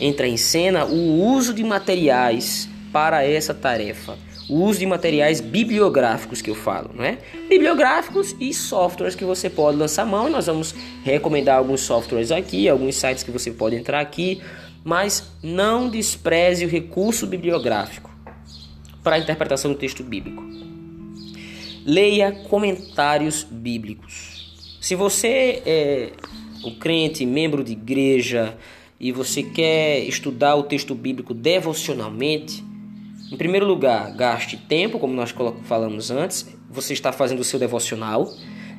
Entra 0.00 0.26
em 0.26 0.36
cena 0.36 0.84
o 0.84 1.22
uso 1.32 1.54
de 1.54 1.62
materiais 1.62 2.68
para 2.92 3.24
essa 3.24 3.54
tarefa 3.54 4.18
o 4.50 4.64
uso 4.64 4.80
de 4.80 4.86
materiais 4.86 5.40
bibliográficos 5.40 6.42
que 6.42 6.50
eu 6.50 6.56
falo, 6.56 6.90
não 6.92 7.04
é? 7.04 7.18
Bibliográficos 7.48 8.34
e 8.40 8.52
softwares 8.52 9.14
que 9.14 9.24
você 9.24 9.48
pode 9.48 9.78
lançar 9.78 10.04
mão 10.04 10.28
nós 10.28 10.46
vamos 10.46 10.74
recomendar 11.04 11.56
alguns 11.56 11.82
softwares 11.82 12.32
aqui, 12.32 12.68
alguns 12.68 12.96
sites 12.96 13.22
que 13.22 13.30
você 13.30 13.52
pode 13.52 13.76
entrar 13.76 14.00
aqui, 14.00 14.42
mas 14.82 15.22
não 15.40 15.88
despreze 15.88 16.64
o 16.64 16.68
recurso 16.68 17.28
bibliográfico 17.28 18.10
para 19.04 19.16
a 19.16 19.18
interpretação 19.20 19.72
do 19.72 19.78
texto 19.78 20.02
bíblico. 20.02 20.69
Leia 21.84 22.32
comentários 22.48 23.42
bíblicos. 23.42 24.78
Se 24.80 24.94
você 24.94 25.62
é 25.64 26.12
o 26.62 26.72
crente, 26.72 27.24
membro 27.24 27.64
de 27.64 27.72
igreja 27.72 28.56
e 28.98 29.10
você 29.12 29.42
quer 29.42 30.00
estudar 30.00 30.56
o 30.56 30.62
texto 30.62 30.94
bíblico 30.94 31.32
devocionalmente, 31.32 32.62
em 33.32 33.36
primeiro 33.36 33.66
lugar, 33.66 34.14
gaste 34.14 34.56
tempo, 34.56 34.98
como 34.98 35.14
nós 35.14 35.32
falamos 35.62 36.10
antes. 36.10 36.48
Você 36.68 36.92
está 36.92 37.12
fazendo 37.12 37.40
o 37.40 37.44
seu 37.44 37.58
devocional. 37.58 38.28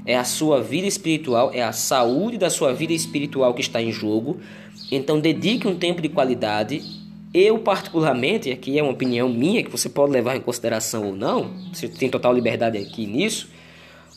É 0.06 0.18
a 0.18 0.24
sua 0.24 0.62
vida 0.62 0.88
espiritual, 0.88 1.52
é 1.54 1.62
a 1.62 1.72
saúde 1.72 2.38
da 2.38 2.50
sua 2.50 2.74
vida 2.74 2.92
espiritual 2.92 3.54
que 3.54 3.62
está 3.62 3.82
em 3.82 3.92
jogo. 3.92 4.40
Então, 4.92 5.20
dedique 5.20 5.68
um 5.68 5.78
tempo 5.78 6.02
de 6.02 6.10
qualidade. 6.10 6.82
Eu, 7.34 7.60
particularmente, 7.60 8.52
aqui 8.52 8.78
é 8.78 8.84
uma 8.84 8.92
opinião 8.92 9.30
minha 9.30 9.64
que 9.64 9.72
você 9.72 9.88
pode 9.88 10.12
levar 10.12 10.36
em 10.36 10.42
consideração 10.42 11.08
ou 11.08 11.16
não, 11.16 11.52
você 11.72 11.88
tem 11.88 12.10
total 12.10 12.34
liberdade 12.34 12.78
aqui 12.78 13.06
nisso. 13.06 13.50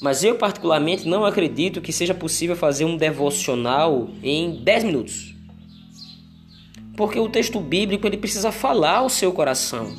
Mas 0.01 0.25
eu, 0.25 0.35
particularmente, 0.35 1.07
não 1.07 1.25
acredito 1.25 1.81
que 1.81 1.93
seja 1.93 2.13
possível 2.13 2.57
fazer 2.57 2.85
um 2.85 2.97
devocional 2.97 4.09
em 4.23 4.57
10 4.63 4.85
minutos. 4.85 5.35
Porque 6.97 7.19
o 7.19 7.29
texto 7.29 7.61
bíblico 7.61 8.07
ele 8.07 8.17
precisa 8.17 8.51
falar 8.51 8.99
ao 8.99 9.09
seu 9.09 9.33
coração. 9.33 9.95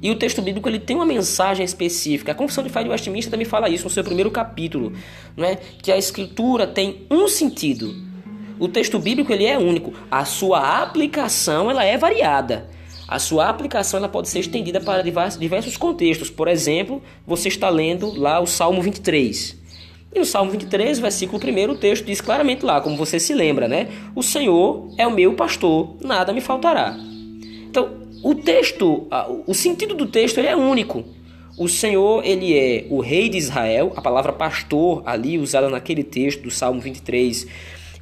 E 0.00 0.10
o 0.10 0.14
texto 0.14 0.40
bíblico 0.40 0.68
ele 0.68 0.78
tem 0.78 0.94
uma 0.94 1.06
mensagem 1.06 1.64
específica. 1.64 2.30
A 2.30 2.34
Confissão 2.34 2.62
de 2.62 2.70
Fé 2.70 2.84
de 2.84 2.88
Westminster 2.88 3.30
também 3.30 3.44
fala 3.44 3.68
isso 3.68 3.84
no 3.84 3.90
seu 3.90 4.04
primeiro 4.04 4.30
capítulo, 4.30 4.92
é? 5.36 5.56
que 5.56 5.90
a 5.90 5.98
escritura 5.98 6.64
tem 6.66 7.06
um 7.10 7.26
sentido. 7.26 8.05
O 8.58 8.68
texto 8.68 8.98
bíblico 8.98 9.32
ele 9.32 9.44
é 9.44 9.58
único. 9.58 9.92
A 10.10 10.24
sua 10.24 10.82
aplicação 10.82 11.70
ela 11.70 11.84
é 11.84 11.96
variada. 11.98 12.68
A 13.06 13.18
sua 13.18 13.48
aplicação 13.48 13.98
ela 13.98 14.08
pode 14.08 14.28
ser 14.28 14.40
estendida 14.40 14.80
para 14.80 15.02
diversos 15.02 15.76
contextos. 15.76 16.30
Por 16.30 16.48
exemplo, 16.48 17.02
você 17.26 17.48
está 17.48 17.68
lendo 17.68 18.18
lá 18.18 18.40
o 18.40 18.46
Salmo 18.46 18.82
23. 18.82 19.56
E 20.14 20.18
no 20.18 20.24
Salmo 20.24 20.50
23, 20.50 20.98
versículo 20.98 21.40
1, 21.40 21.70
o 21.70 21.76
texto 21.76 22.04
diz 22.06 22.20
claramente 22.20 22.64
lá, 22.64 22.80
como 22.80 22.96
você 22.96 23.20
se 23.20 23.34
lembra, 23.34 23.68
né? 23.68 23.88
O 24.14 24.22
Senhor 24.22 24.90
é 24.96 25.06
o 25.06 25.12
meu 25.12 25.34
pastor, 25.34 25.94
nada 26.00 26.32
me 26.32 26.40
faltará. 26.40 26.96
Então, 27.68 27.90
o 28.24 28.34
texto, 28.34 29.06
o 29.46 29.52
sentido 29.52 29.94
do 29.94 30.06
texto 30.06 30.38
ele 30.38 30.48
é 30.48 30.56
único. 30.56 31.04
O 31.58 31.68
Senhor, 31.68 32.24
ele 32.24 32.58
é 32.58 32.86
o 32.90 33.00
rei 33.00 33.28
de 33.28 33.36
Israel. 33.36 33.92
A 33.94 34.00
palavra 34.00 34.32
pastor 34.32 35.02
ali 35.06 35.38
usada 35.38 35.68
naquele 35.68 36.02
texto 36.02 36.42
do 36.42 36.50
Salmo 36.50 36.80
23 36.80 37.46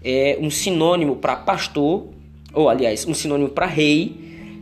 é 0.04 0.38
um 0.40 0.50
sinônimo 0.50 1.16
para 1.16 1.34
pastor, 1.34 2.08
ou 2.52 2.68
aliás, 2.68 3.06
um 3.06 3.14
sinônimo 3.14 3.48
para 3.48 3.66
rei. 3.66 4.14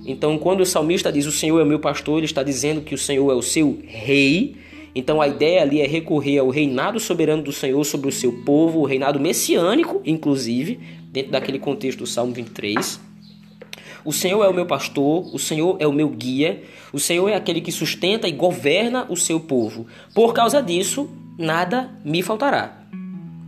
Então, 0.07 0.39
quando 0.39 0.61
o 0.61 0.67
salmista 0.67 1.13
diz 1.13 1.27
o 1.27 1.33
Senhor 1.33 1.59
é 1.59 1.65
o 1.65 1.67
meu 1.67 1.81
pastor, 1.81 2.19
ele 2.19 2.27
está 2.27 2.43
dizendo 2.43 2.81
que 2.81 2.95
o 2.95 2.99
Senhor 2.99 3.31
é 3.31 3.35
o 3.35 3.43
seu 3.43 3.79
rei. 3.87 4.57
Então, 4.95 5.21
a 5.21 5.27
ideia 5.27 5.63
ali 5.63 5.81
é 5.81 5.87
recorrer 5.87 6.39
ao 6.39 6.49
reinado 6.49 7.01
soberano 7.01 7.43
do 7.43 7.53
Senhor 7.53 7.83
sobre 7.85 8.09
o 8.09 8.13
seu 8.13 8.33
povo, 8.45 8.81
o 8.81 8.85
reinado 8.85 9.19
messiânico, 9.19 10.01
inclusive, 10.05 10.79
dentro 11.11 11.33
daquele 11.33 11.59
contexto 11.59 12.01
do 12.01 12.07
Salmo 12.07 12.33
23. 12.33 13.01
O 14.05 14.13
Senhor 14.13 14.45
é 14.45 14.49
o 14.49 14.55
meu 14.55 14.67
pastor, 14.67 15.33
o 15.33 15.39
Senhor 15.39 15.77
é 15.79 15.87
o 15.87 15.93
meu 15.93 16.09
guia, 16.09 16.63
o 16.93 16.99
Senhor 16.99 17.29
é 17.29 17.35
aquele 17.35 17.61
que 17.61 17.71
sustenta 17.71 18.29
e 18.29 18.33
governa 18.33 19.07
o 19.09 19.17
seu 19.17 19.39
povo. 19.39 19.87
Por 20.15 20.35
causa 20.35 20.61
disso, 20.61 21.09
nada 21.39 21.91
me 22.05 22.21
faltará. 22.21 22.85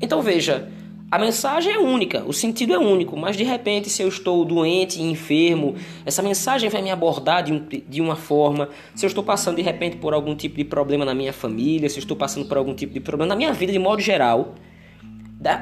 Então 0.00 0.22
veja, 0.22 0.70
a 1.14 1.18
mensagem 1.18 1.72
é 1.72 1.78
única, 1.78 2.24
o 2.26 2.32
sentido 2.32 2.74
é 2.74 2.78
único, 2.78 3.16
mas 3.16 3.36
de 3.36 3.44
repente, 3.44 3.88
se 3.88 4.02
eu 4.02 4.08
estou 4.08 4.44
doente 4.44 5.00
enfermo, 5.00 5.76
essa 6.04 6.20
mensagem 6.20 6.68
vai 6.68 6.82
me 6.82 6.90
abordar 6.90 7.44
de, 7.44 7.52
um, 7.52 7.64
de 7.88 8.00
uma 8.00 8.16
forma. 8.16 8.68
Se 8.96 9.06
eu 9.06 9.06
estou 9.06 9.22
passando 9.22 9.54
de 9.54 9.62
repente 9.62 9.96
por 9.96 10.12
algum 10.12 10.34
tipo 10.34 10.56
de 10.56 10.64
problema 10.64 11.04
na 11.04 11.14
minha 11.14 11.32
família, 11.32 11.88
se 11.88 11.98
eu 11.98 12.00
estou 12.00 12.16
passando 12.16 12.48
por 12.48 12.56
algum 12.56 12.74
tipo 12.74 12.92
de 12.92 12.98
problema 12.98 13.28
na 13.28 13.36
minha 13.36 13.52
vida 13.52 13.70
de 13.70 13.78
modo 13.78 14.02
geral, 14.02 14.56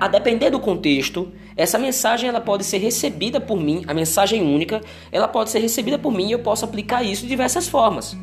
a 0.01 0.09
depender 0.09 0.49
do 0.49 0.59
contexto, 0.59 1.31
essa 1.55 1.79
mensagem 1.79 2.31
ela 2.31 2.41
pode 2.41 2.65
ser 2.65 2.79
recebida 2.79 3.39
por 3.39 3.61
mim, 3.61 3.83
a 3.87 3.93
mensagem 3.93 4.41
única, 4.41 4.81
ela 5.11 5.29
pode 5.29 5.51
ser 5.51 5.59
recebida 5.59 5.99
por 5.99 6.15
mim 6.15 6.29
e 6.29 6.33
eu 6.33 6.39
posso 6.39 6.65
aplicar 6.65 7.03
isso 7.03 7.25
de 7.25 7.29
diversas 7.29 7.69
formas. 7.69 8.17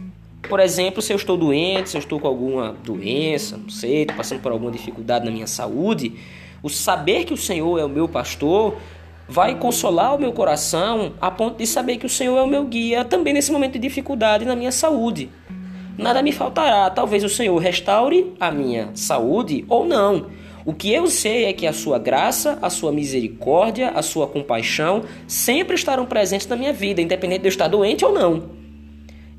Por 0.50 0.60
exemplo, 0.60 1.00
se 1.00 1.14
eu 1.14 1.18
estou 1.18 1.38
doente, 1.38 1.92
se 1.92 1.98
eu 1.98 2.00
estou 2.00 2.20
com 2.20 2.28
alguma 2.28 2.76
doença, 2.84 3.56
não 3.56 3.70
sei, 3.70 4.02
estou 4.02 4.18
passando 4.18 4.42
por 4.42 4.52
alguma 4.52 4.72
dificuldade 4.72 5.26
na 5.26 5.30
minha 5.30 5.46
saúde, 5.46 6.14
o 6.62 6.70
saber 6.70 7.26
que 7.26 7.34
o 7.34 7.38
Senhor 7.38 7.80
é 7.80 7.86
o 7.86 7.90
meu 7.90 8.08
pastor 8.08 8.78
vai 9.28 9.56
consolar 9.56 10.16
o 10.16 10.20
meu 10.20 10.32
coração 10.32 11.14
a 11.22 11.30
ponto 11.30 11.58
de 11.58 11.68
saber 11.68 11.98
que 11.98 12.06
o 12.06 12.10
Senhor 12.10 12.38
é 12.38 12.42
o 12.42 12.48
meu 12.48 12.66
guia 12.66 13.06
também 13.06 13.34
nesse 13.34 13.52
momento 13.52 13.74
de 13.74 13.80
dificuldade 13.80 14.46
na 14.46 14.56
minha 14.56 14.72
saúde. 14.72 15.30
Nada 15.98 16.22
me 16.22 16.32
faltará, 16.32 16.90
talvez 16.90 17.24
o 17.24 17.30
Senhor 17.30 17.58
restaure 17.58 18.34
a 18.40 18.52
minha 18.52 18.90
saúde 18.96 19.66
ou 19.68 19.86
não 19.86 20.28
o 20.70 20.74
que 20.74 20.94
eu 20.94 21.08
sei 21.08 21.46
é 21.46 21.54
que 21.54 21.66
a 21.66 21.74
sua 21.74 21.98
graça, 21.98 22.60
a 22.62 22.70
sua 22.70 22.92
misericórdia, 22.92 23.90
a 23.90 24.04
sua 24.04 24.28
compaixão 24.28 25.04
sempre 25.28 25.74
estarão 25.74 26.06
presentes 26.06 26.46
na 26.46 26.56
minha 26.56 26.72
vida, 26.72 27.02
independente 27.02 27.42
de 27.42 27.48
eu 27.48 27.50
estar 27.50 27.68
doente 27.68 28.06
ou 28.06 28.14
não. 28.14 28.52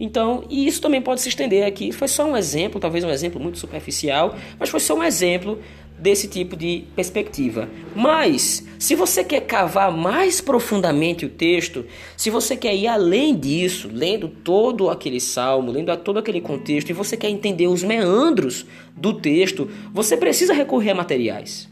Então, 0.01 0.43
e 0.51 0.67
isso 0.67 0.81
também 0.81 1.01
pode 1.01 1.21
se 1.21 1.29
estender 1.29 1.65
aqui. 1.65 1.93
Foi 1.93 2.09
só 2.09 2.25
um 2.25 2.37
exemplo, 2.37 2.81
talvez 2.81 3.05
um 3.05 3.11
exemplo 3.11 3.41
muito 3.41 3.59
superficial, 3.59 4.35
mas 4.59 4.71
foi 4.71 4.81
só 4.81 4.95
um 4.95 5.05
exemplo 5.05 5.61
desse 6.01 6.27
tipo 6.27 6.57
de 6.57 6.85
perspectiva. 6.97 7.69
Mas, 7.95 8.67
se 8.79 8.95
você 8.95 9.23
quer 9.23 9.43
cavar 9.43 9.93
mais 9.93 10.41
profundamente 10.41 11.27
o 11.27 11.29
texto, 11.29 11.85
se 12.17 12.31
você 12.31 12.57
quer 12.57 12.75
ir 12.75 12.87
além 12.87 13.37
disso, 13.37 13.91
lendo 13.93 14.29
todo 14.29 14.89
aquele 14.89 15.21
salmo, 15.21 15.71
lendo 15.71 15.95
todo 15.99 16.19
aquele 16.19 16.41
contexto, 16.41 16.91
e 16.91 16.95
você 16.95 17.17
quer 17.17 17.29
entender 17.29 17.67
os 17.67 17.83
meandros 17.83 18.65
do 18.97 19.13
texto, 19.13 19.71
você 19.93 20.17
precisa 20.17 20.55
recorrer 20.55 20.93
a 20.93 20.95
materiais. 20.95 21.69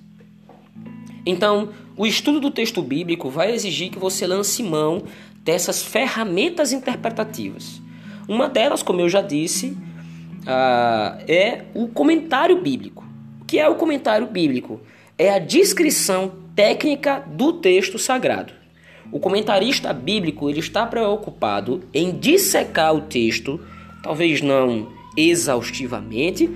Então, 1.25 1.71
o 1.97 2.07
estudo 2.07 2.39
do 2.39 2.51
texto 2.51 2.83
bíblico 2.83 3.31
vai 3.31 3.53
exigir 3.55 3.91
que 3.91 3.99
você 3.99 4.27
lance 4.27 4.63
mão 4.63 5.03
dessas 5.43 5.83
ferramentas 5.83 6.73
interpretativas. 6.73 7.81
Uma 8.29 8.49
delas, 8.49 8.83
como 8.83 9.01
eu 9.01 9.09
já 9.09 9.23
disse, 9.23 9.69
uh, 9.69 11.23
é 11.27 11.65
o 11.75 11.89
comentário 11.89 12.61
bíblico. 12.61 13.08
Que 13.49 13.59
é 13.59 13.67
o 13.67 13.77
comentário 13.77 14.27
bíblico? 14.27 14.79
É 15.17 15.31
a 15.31 15.39
descrição 15.39 16.35
técnica 16.55 17.25
do 17.27 17.55
texto 17.55 17.99
sagrado. 17.99 18.53
O 19.11 19.19
comentarista 19.19 19.91
bíblico 19.91 20.51
ele 20.51 20.61
está 20.61 20.85
preocupado 20.85 21.83
em 21.95 22.15
dissecar 22.15 22.95
o 22.95 23.01
texto, 23.01 23.59
talvez 24.03 24.43
não 24.43 24.93
exaustivamente, 25.17 26.47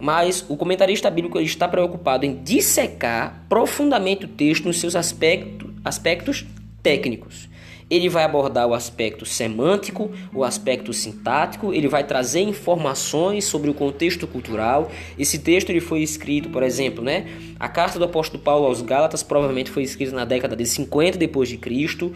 mas 0.00 0.44
o 0.48 0.56
comentarista 0.56 1.08
bíblico 1.08 1.38
ele 1.38 1.46
está 1.46 1.68
preocupado 1.68 2.26
em 2.26 2.42
dissecar 2.42 3.44
profundamente 3.48 4.24
o 4.24 4.28
texto 4.28 4.64
nos 4.64 4.80
seus 4.80 4.96
aspectos, 4.96 5.70
aspectos 5.84 6.44
técnicos. 6.82 7.48
Ele 7.90 8.08
vai 8.08 8.22
abordar 8.22 8.68
o 8.68 8.72
aspecto 8.72 9.26
semântico, 9.26 10.10
o 10.32 10.44
aspecto 10.44 10.92
sintático, 10.92 11.74
ele 11.74 11.88
vai 11.88 12.04
trazer 12.04 12.40
informações 12.40 13.44
sobre 13.44 13.68
o 13.68 13.74
contexto 13.74 14.26
cultural. 14.28 14.90
Esse 15.18 15.40
texto 15.40 15.70
ele 15.70 15.80
foi 15.80 16.00
escrito, 16.00 16.48
por 16.50 16.62
exemplo, 16.62 17.02
né? 17.02 17.26
A 17.58 17.68
carta 17.68 17.98
do 17.98 18.04
apóstolo 18.04 18.42
Paulo 18.42 18.66
aos 18.66 18.80
Gálatas 18.80 19.24
provavelmente 19.24 19.70
foi 19.70 19.82
escrita 19.82 20.14
na 20.14 20.24
década 20.24 20.54
de 20.54 20.64
50 20.64 21.18
depois 21.18 21.48
de 21.48 21.56
Cristo, 21.56 22.14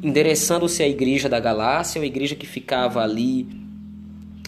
endereçando-se 0.00 0.82
à 0.82 0.88
igreja 0.88 1.28
da 1.28 1.40
Galácia, 1.40 2.00
uma 2.00 2.06
igreja 2.06 2.36
que 2.36 2.46
ficava 2.46 3.02
ali 3.02 3.57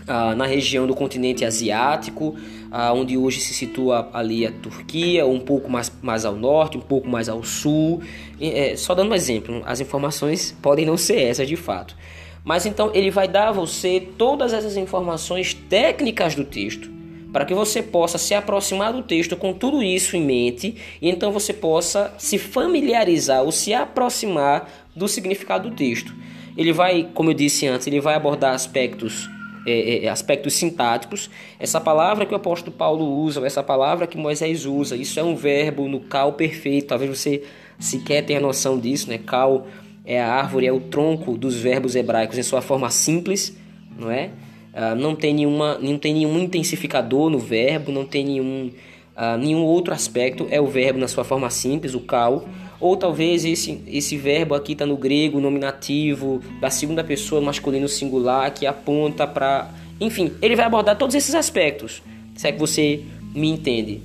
ah, 0.06 0.34
na 0.34 0.46
região 0.46 0.86
do 0.86 0.94
continente 0.94 1.44
asiático, 1.44 2.36
ah, 2.70 2.92
onde 2.92 3.16
hoje 3.16 3.40
se 3.40 3.52
situa 3.54 4.08
ali 4.12 4.46
a 4.46 4.52
Turquia, 4.52 5.26
um 5.26 5.40
pouco 5.40 5.70
mais, 5.70 5.92
mais 6.02 6.24
ao 6.24 6.34
norte, 6.34 6.76
um 6.76 6.80
pouco 6.80 7.08
mais 7.08 7.28
ao 7.28 7.42
sul. 7.42 8.02
É, 8.40 8.74
só 8.76 8.94
dando 8.94 9.10
um 9.10 9.14
exemplo, 9.14 9.62
as 9.66 9.80
informações 9.80 10.56
podem 10.62 10.86
não 10.86 10.96
ser 10.96 11.20
essas 11.20 11.46
de 11.46 11.56
fato. 11.56 11.96
Mas 12.44 12.64
então 12.64 12.90
ele 12.94 13.10
vai 13.10 13.28
dar 13.28 13.48
a 13.48 13.52
você 13.52 14.00
todas 14.16 14.52
essas 14.52 14.76
informações 14.76 15.52
técnicas 15.52 16.34
do 16.34 16.44
texto, 16.44 16.90
para 17.32 17.44
que 17.44 17.54
você 17.54 17.82
possa 17.82 18.18
se 18.18 18.34
aproximar 18.34 18.92
do 18.92 19.02
texto 19.02 19.36
com 19.36 19.52
tudo 19.52 19.82
isso 19.82 20.16
em 20.16 20.24
mente 20.24 20.74
e 21.00 21.08
então 21.08 21.30
você 21.30 21.52
possa 21.52 22.12
se 22.18 22.38
familiarizar 22.38 23.42
ou 23.42 23.52
se 23.52 23.72
aproximar 23.72 24.68
do 24.96 25.06
significado 25.06 25.68
do 25.70 25.76
texto. 25.76 26.12
Ele 26.56 26.72
vai, 26.72 27.08
como 27.14 27.30
eu 27.30 27.34
disse 27.34 27.66
antes, 27.66 27.86
ele 27.86 28.00
vai 28.00 28.14
abordar 28.14 28.54
aspectos 28.54 29.28
é, 29.66 29.72
é, 29.72 30.04
é, 30.04 30.08
aspectos 30.08 30.54
sintáticos. 30.54 31.30
Essa 31.58 31.80
palavra 31.80 32.24
que 32.24 32.32
o 32.32 32.36
apóstolo 32.36 32.74
Paulo 32.74 33.04
usa, 33.04 33.44
essa 33.46 33.62
palavra 33.62 34.06
que 34.06 34.16
Moisés 34.16 34.66
usa, 34.66 34.96
isso 34.96 35.18
é 35.18 35.22
um 35.22 35.36
verbo 35.36 35.88
no 35.88 36.00
cal 36.00 36.32
perfeito. 36.32 36.88
Talvez 36.88 37.18
você 37.18 37.42
sequer 37.78 38.22
tenha 38.22 38.40
noção 38.40 38.78
disso, 38.78 39.08
né? 39.08 39.18
Cal 39.18 39.66
é 40.04 40.20
a 40.20 40.32
árvore, 40.32 40.66
é 40.66 40.72
o 40.72 40.80
tronco 40.80 41.36
dos 41.36 41.56
verbos 41.56 41.94
hebraicos 41.94 42.38
em 42.38 42.42
sua 42.42 42.60
forma 42.60 42.90
simples, 42.90 43.56
não 43.98 44.10
é? 44.10 44.30
Ah, 44.72 44.94
não, 44.94 45.14
tem 45.14 45.34
nenhuma, 45.34 45.78
não 45.78 45.98
tem 45.98 46.14
nenhum 46.14 46.38
intensificador 46.38 47.28
no 47.28 47.38
verbo, 47.38 47.90
não 47.90 48.04
tem 48.04 48.24
nenhum, 48.24 48.70
ah, 49.16 49.36
nenhum 49.36 49.62
outro 49.62 49.92
aspecto, 49.92 50.46
é 50.50 50.60
o 50.60 50.66
verbo 50.66 50.98
na 50.98 51.08
sua 51.08 51.24
forma 51.24 51.50
simples, 51.50 51.94
o 51.94 52.00
cal. 52.00 52.44
Ou 52.80 52.96
talvez 52.96 53.44
esse, 53.44 53.82
esse 53.86 54.16
verbo 54.16 54.54
aqui 54.54 54.72
está 54.72 54.86
no 54.86 54.96
grego 54.96 55.38
nominativo 55.38 56.42
da 56.60 56.70
segunda 56.70 57.04
pessoa 57.04 57.40
masculino 57.40 57.88
singular 57.88 58.52
que 58.52 58.66
aponta 58.66 59.26
para. 59.26 59.70
Enfim, 60.00 60.32
ele 60.40 60.56
vai 60.56 60.64
abordar 60.64 60.96
todos 60.96 61.14
esses 61.14 61.34
aspectos, 61.34 62.02
se 62.34 62.48
é 62.48 62.52
que 62.52 62.58
você 62.58 63.04
me 63.34 63.48
entende. 63.48 64.00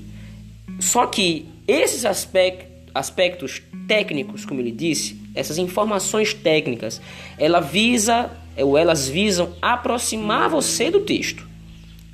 Só 0.79 1.05
que 1.05 1.45
esses 1.67 2.05
aspectos, 2.05 2.67
aspectos 2.93 3.61
técnicos, 3.87 4.45
como 4.45 4.59
ele 4.59 4.71
disse, 4.71 5.19
essas 5.33 5.57
informações 5.57 6.33
técnicas, 6.33 7.01
ela 7.37 7.59
visa, 7.59 8.29
ou 8.57 8.77
elas 8.77 9.07
visam 9.07 9.53
aproximar 9.61 10.49
você 10.49 10.91
do 10.91 11.01
texto. 11.01 11.45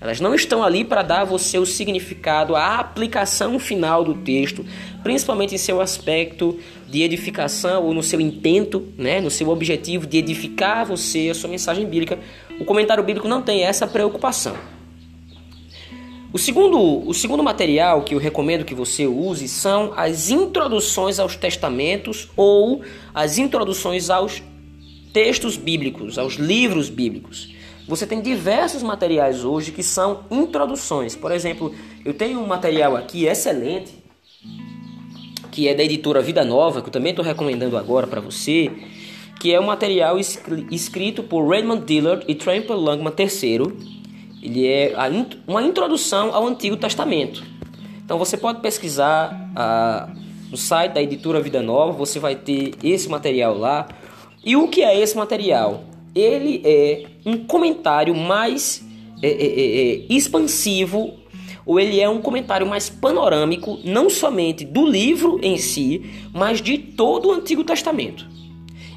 Elas 0.02 0.20
não 0.20 0.34
estão 0.34 0.64
ali 0.64 0.84
para 0.84 1.04
dar 1.04 1.22
a 1.22 1.26
você 1.26 1.60
o 1.60 1.66
significado, 1.66 2.56
a 2.56 2.80
aplicação 2.80 3.60
final 3.60 4.04
do 4.04 4.16
texto, 4.16 4.66
principalmente 5.04 5.56
em 5.56 5.58
seu 5.58 5.82
aspecto 5.82 6.60
de 6.88 7.02
edificação 7.02 7.84
ou 7.84 7.94
no 7.94 8.04
seu 8.04 8.20
intento, 8.20 8.88
né, 8.98 9.22
no 9.22 9.32
seu 9.32 9.50
objetivo 9.50 10.06
de 10.06 10.18
edificar 10.18 10.86
você, 10.86 11.30
a 11.30 11.34
sua 11.34 11.50
mensagem 11.50 11.86
bíblica. 11.86 12.20
O 12.60 12.66
comentário 12.66 13.04
bíblico 13.04 13.28
não 13.28 13.42
tem 13.42 13.64
essa 13.64 13.88
preocupação. 13.88 14.56
O 16.34 16.38
segundo, 16.38 16.80
o 17.06 17.14
segundo 17.14 17.44
material 17.44 18.04
que 18.04 18.16
eu 18.16 18.18
recomendo 18.18 18.64
que 18.64 18.74
você 18.74 19.06
use 19.06 19.50
são 19.50 19.92
as 19.98 20.30
introduções 20.30 21.20
aos 21.20 21.36
testamentos 21.36 22.30
ou 22.38 22.82
as 23.14 23.38
introduções 23.38 24.10
aos 24.10 24.42
textos 25.12 25.58
bíblicos, 25.58 26.18
aos 26.18 26.36
livros 26.36 26.90
bíblicos. 26.90 27.54
Você 27.86 28.08
tem 28.08 28.22
diversos 28.22 28.82
materiais 28.82 29.44
hoje 29.44 29.74
que 29.74 29.84
são 29.84 30.24
introduções. 30.32 31.18
Por 31.18 31.34
exemplo, 31.34 31.76
eu 32.06 32.14
tenho 32.14 32.40
um 32.40 32.48
material 32.48 32.96
aqui 32.96 33.26
excelente, 33.26 34.01
que 35.52 35.68
é 35.68 35.74
da 35.74 35.84
editora 35.84 36.22
Vida 36.22 36.44
Nova, 36.44 36.82
que 36.82 36.88
eu 36.88 36.92
também 36.92 37.12
estou 37.12 37.26
recomendando 37.26 37.78
agora 37.78 38.08
para 38.08 38.22
você, 38.22 38.72
que 39.40 39.54
é 39.54 39.60
um 39.60 39.66
material 39.66 40.18
escrito 40.20 41.24
por 41.24 41.48
Raymond 41.48 41.86
Dillard 41.86 42.24
e 42.28 42.36
Trample 42.36 42.76
Langman 42.76 43.14
III. 43.18 44.00
Ele 44.42 44.68
é 44.68 44.96
uma 45.48 45.62
introdução 45.62 46.34
ao 46.34 46.48
Antigo 46.48 46.78
Testamento. 46.78 47.44
Então 48.04 48.18
você 48.18 48.38
pode 48.38 48.62
pesquisar 48.62 49.52
ah, 49.56 50.10
no 50.50 50.58
site 50.58 50.94
da 50.94 51.02
editora 51.02 51.42
Vida 51.42 51.62
Nova, 51.62 51.92
você 51.92 52.20
vai 52.20 52.36
ter 52.36 52.74
esse 52.84 53.10
material 53.10 53.58
lá. 53.58 53.88
E 54.44 54.56
o 54.56 54.68
que 54.68 54.82
é 54.82 55.00
esse 55.00 55.16
material? 55.16 55.92
ele 56.14 56.62
é 56.64 57.06
um 57.26 57.38
comentário 57.46 58.16
mais 58.16 58.84
é, 59.22 59.28
é, 59.28 59.32
é, 59.32 59.92
é, 59.94 60.06
expansivo 60.10 61.14
ou 61.66 61.80
ele 61.80 62.00
é 62.00 62.10
um 62.10 62.22
comentário 62.22 62.68
mais 62.68 62.90
panorâmico, 62.90 63.80
não 63.84 64.10
somente 64.10 64.66
do 64.66 64.86
livro 64.86 65.40
em 65.42 65.58
si, 65.58 66.10
mas 66.34 66.62
de 66.62 66.78
todo 66.78 67.30
o 67.30 67.32
Antigo 67.32 67.64
Testamento. 67.64 68.28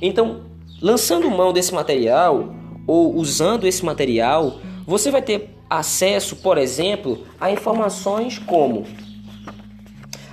Então, 0.00 0.42
lançando 0.81 1.31
mão 1.31 1.53
desse 1.53 1.72
material 1.72 2.55
ou 2.87 3.14
usando 3.16 3.66
esse 3.66 3.85
material, 3.85 4.59
você 4.87 5.11
vai 5.11 5.22
ter 5.22 5.50
acesso, 5.68 6.37
por 6.37 6.59
exemplo, 6.59 7.27
a 7.40 7.50
informações 7.50 8.38
como 8.38 8.85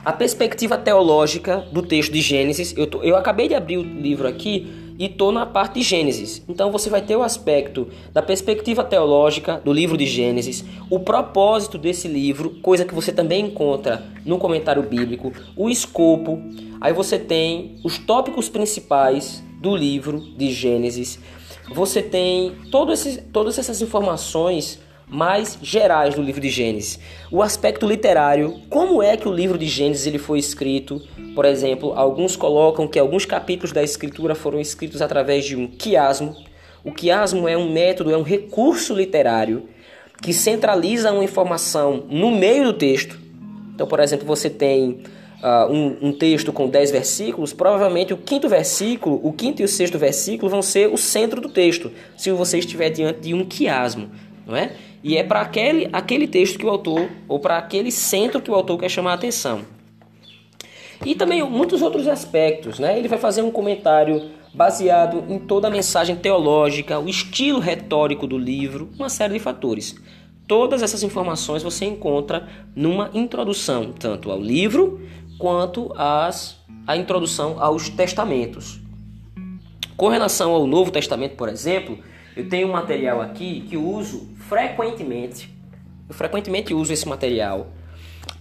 a 0.04 0.12
perspectiva 0.12 0.78
teológica 0.78 1.66
do 1.72 1.82
texto 1.82 2.12
de 2.12 2.22
Gênesis. 2.22 2.74
Eu, 2.76 2.88
tô, 2.88 3.02
eu 3.04 3.16
acabei 3.16 3.48
de 3.48 3.56
abrir 3.56 3.78
o 3.78 3.84
livro 3.84 4.28
aqui 4.28 4.81
e 5.02 5.06
estou 5.06 5.32
na 5.32 5.48
parte 5.48 5.80
de 5.80 5.82
Gênesis. 5.82 6.44
Então 6.48 6.72
você 6.72 6.88
vai 6.88 7.02
ter 7.02 7.16
o 7.16 7.24
aspecto 7.24 7.88
da 8.14 8.22
perspectiva 8.22 8.84
teológica 8.84 9.60
do 9.66 9.74
livro 9.74 9.98
de 9.98 10.06
Gênesis, 10.06 10.64
o 10.92 11.00
propósito 11.00 11.80
desse 11.80 12.08
livro, 12.08 12.52
coisa 12.62 12.86
que 12.86 12.94
você 12.94 13.12
também 13.12 13.48
encontra 13.48 14.06
no 14.24 14.38
comentário 14.38 14.84
bíblico, 14.84 15.34
o 15.58 15.72
escopo. 15.72 16.40
Aí 16.80 16.94
você 16.94 17.18
tem 17.18 17.80
os 17.84 17.98
tópicos 17.98 18.48
principais 18.48 19.44
do 19.60 19.76
livro 19.76 20.20
de 20.38 20.52
Gênesis. 20.52 21.18
Você 21.74 22.04
tem 22.04 22.52
todo 22.70 22.94
esse, 22.94 23.24
todas 23.24 23.58
essas 23.58 23.82
informações 23.82 24.80
mais 25.08 25.58
gerais 25.64 26.14
do 26.14 26.22
livro 26.22 26.40
de 26.40 26.50
Gênesis. 26.50 27.00
O 27.32 27.42
aspecto 27.42 27.88
literário, 27.88 28.62
como 28.70 29.02
é 29.02 29.18
que 29.18 29.28
o 29.28 29.34
livro 29.34 29.58
de 29.58 29.66
Gênesis 29.66 30.06
ele 30.06 30.20
foi 30.20 30.38
escrito? 30.38 31.02
Por 31.34 31.46
exemplo, 31.46 31.94
alguns 31.94 32.36
colocam 32.36 32.88
que 32.88 33.00
alguns 33.00 33.26
capítulos 33.26 33.72
da 33.72 33.82
escritura 33.82 34.36
foram 34.36 34.60
escritos 34.60 35.02
através 35.02 35.46
de 35.46 35.56
um 35.56 35.68
quiasmo. 35.68 36.36
O 36.84 36.92
quiasmo 36.92 37.48
é 37.48 37.58
um 37.58 37.72
método, 37.72 38.12
é 38.12 38.18
um 38.18 38.24
recurso 38.24 38.94
literário 38.94 39.70
que 40.22 40.34
centraliza 40.34 41.12
uma 41.12 41.24
informação 41.24 42.04
no 42.10 42.32
meio 42.32 42.66
do 42.66 42.74
texto. 42.74 43.20
Então, 43.74 43.88
por 43.88 44.00
exemplo, 44.00 44.28
você 44.28 44.50
tem 44.50 45.02
uh, 45.42 45.72
um, 45.72 46.10
um, 46.10 46.14
texto 46.14 46.54
com 46.54 46.70
10 46.70 46.92
versículos, 46.92 47.54
provavelmente 47.54 48.14
o 48.14 48.18
quinto 48.18 48.48
versículo, 48.48 49.20
o 49.24 49.34
quinto 49.34 49.62
e 49.62 49.66
o 49.66 49.68
sexto 49.68 49.98
versículo 49.98 50.50
vão 50.50 50.62
ser 50.62 50.88
o 50.94 50.98
centro 50.98 51.42
do 51.42 51.50
texto, 51.50 51.92
se 52.16 52.30
você 52.32 52.60
estiver 52.60 52.90
diante 52.90 53.22
de 53.22 53.34
um 53.34 53.44
quiasmo, 53.44 54.12
não 54.46 54.56
é? 54.56 54.74
E 55.04 55.18
é 55.18 55.24
para 55.24 55.42
aquele, 55.42 55.90
aquele 55.92 56.28
texto 56.28 56.60
que 56.60 56.66
o 56.66 56.70
autor, 56.70 57.10
ou 57.28 57.40
para 57.40 57.58
aquele 57.58 57.92
centro 57.92 58.40
que 58.40 58.52
o 58.52 58.54
autor 58.54 58.78
quer 58.78 58.90
chamar 58.90 59.12
a 59.12 59.16
atenção. 59.16 59.62
E 61.06 61.16
também 61.16 61.44
muitos 61.44 61.82
outros 61.82 62.08
aspectos, 62.08 62.78
né? 62.78 62.98
Ele 62.98 63.08
vai 63.08 63.18
fazer 63.18 63.42
um 63.42 63.52
comentário 63.52 64.30
baseado 64.54 65.24
em 65.30 65.40
toda 65.40 65.68
a 65.68 65.72
mensagem 65.72 66.16
teológica, 66.16 67.00
o 67.00 67.10
estilo 67.10 67.60
retórico 67.60 68.28
do 68.28 68.38
livro, 68.38 68.90
uma 68.98 69.10
série 69.10 69.34
de 69.34 69.40
fatores. 69.40 69.96
Todas 70.48 70.84
essas 70.84 71.02
informações 71.02 71.64
você 71.64 71.86
encontra 71.86 72.48
numa 72.76 73.10
introdução, 73.14 73.94
tanto 73.94 74.30
ao 74.30 74.40
livro 74.40 75.02
quanto 75.40 75.92
às, 75.96 76.58
à 76.86 76.98
introdução 76.98 77.56
aos 77.60 77.90
testamentos. 77.90 78.80
Com 79.96 80.10
relação 80.10 80.52
ao 80.52 80.68
Novo 80.68 80.92
Testamento, 80.92 81.36
por 81.36 81.48
exemplo, 81.48 81.98
eu 82.36 82.48
tenho 82.48 82.68
um 82.68 82.72
material 82.72 83.22
aqui 83.22 83.62
que 83.62 83.78
uso 83.78 84.30
frequentemente, 84.48 85.50
eu 86.08 86.14
frequentemente 86.14 86.74
uso 86.74 86.92
esse 86.92 87.08
material 87.08 87.68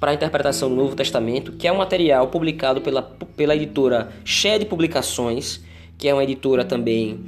para 0.00 0.12
a 0.12 0.14
interpretação 0.14 0.70
do 0.70 0.74
Novo 0.74 0.96
Testamento, 0.96 1.52
que 1.52 1.68
é 1.68 1.72
um 1.72 1.76
material 1.76 2.28
publicado 2.28 2.80
pela, 2.80 3.02
pela 3.02 3.54
editora 3.54 4.10
Shed 4.24 4.64
Publicações, 4.64 5.62
que 5.98 6.08
é 6.08 6.14
uma 6.14 6.24
editora 6.24 6.64
também, 6.64 7.20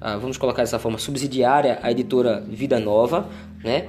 ah, 0.00 0.16
vamos 0.16 0.38
colocar 0.38 0.62
dessa 0.62 0.78
forma, 0.78 0.96
subsidiária 0.96 1.78
à 1.82 1.90
editora 1.90 2.42
Vida 2.48 2.80
Nova, 2.80 3.28
né? 3.62 3.88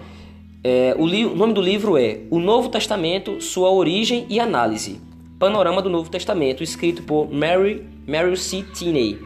É, 0.61 0.95
o, 0.97 1.03
o, 1.03 1.35
nome 1.35 1.53
do 1.53 1.61
livro 1.61 1.95
é 1.95 2.21
O 2.31 2.39
Novo 2.39 2.69
Testamento, 2.69 3.39
Sua 3.39 3.69
Origem 3.69 4.25
e 4.27 4.39
Análise. 4.39 4.99
Panorama 5.37 5.81
do 5.81 5.89
Novo 5.89 6.09
Testamento, 6.09 6.63
escrito 6.63 7.03
por 7.03 7.31
Mary, 7.31 7.85
Mary 8.07 8.35
C. 8.35 8.63
Tinney. 8.73 9.19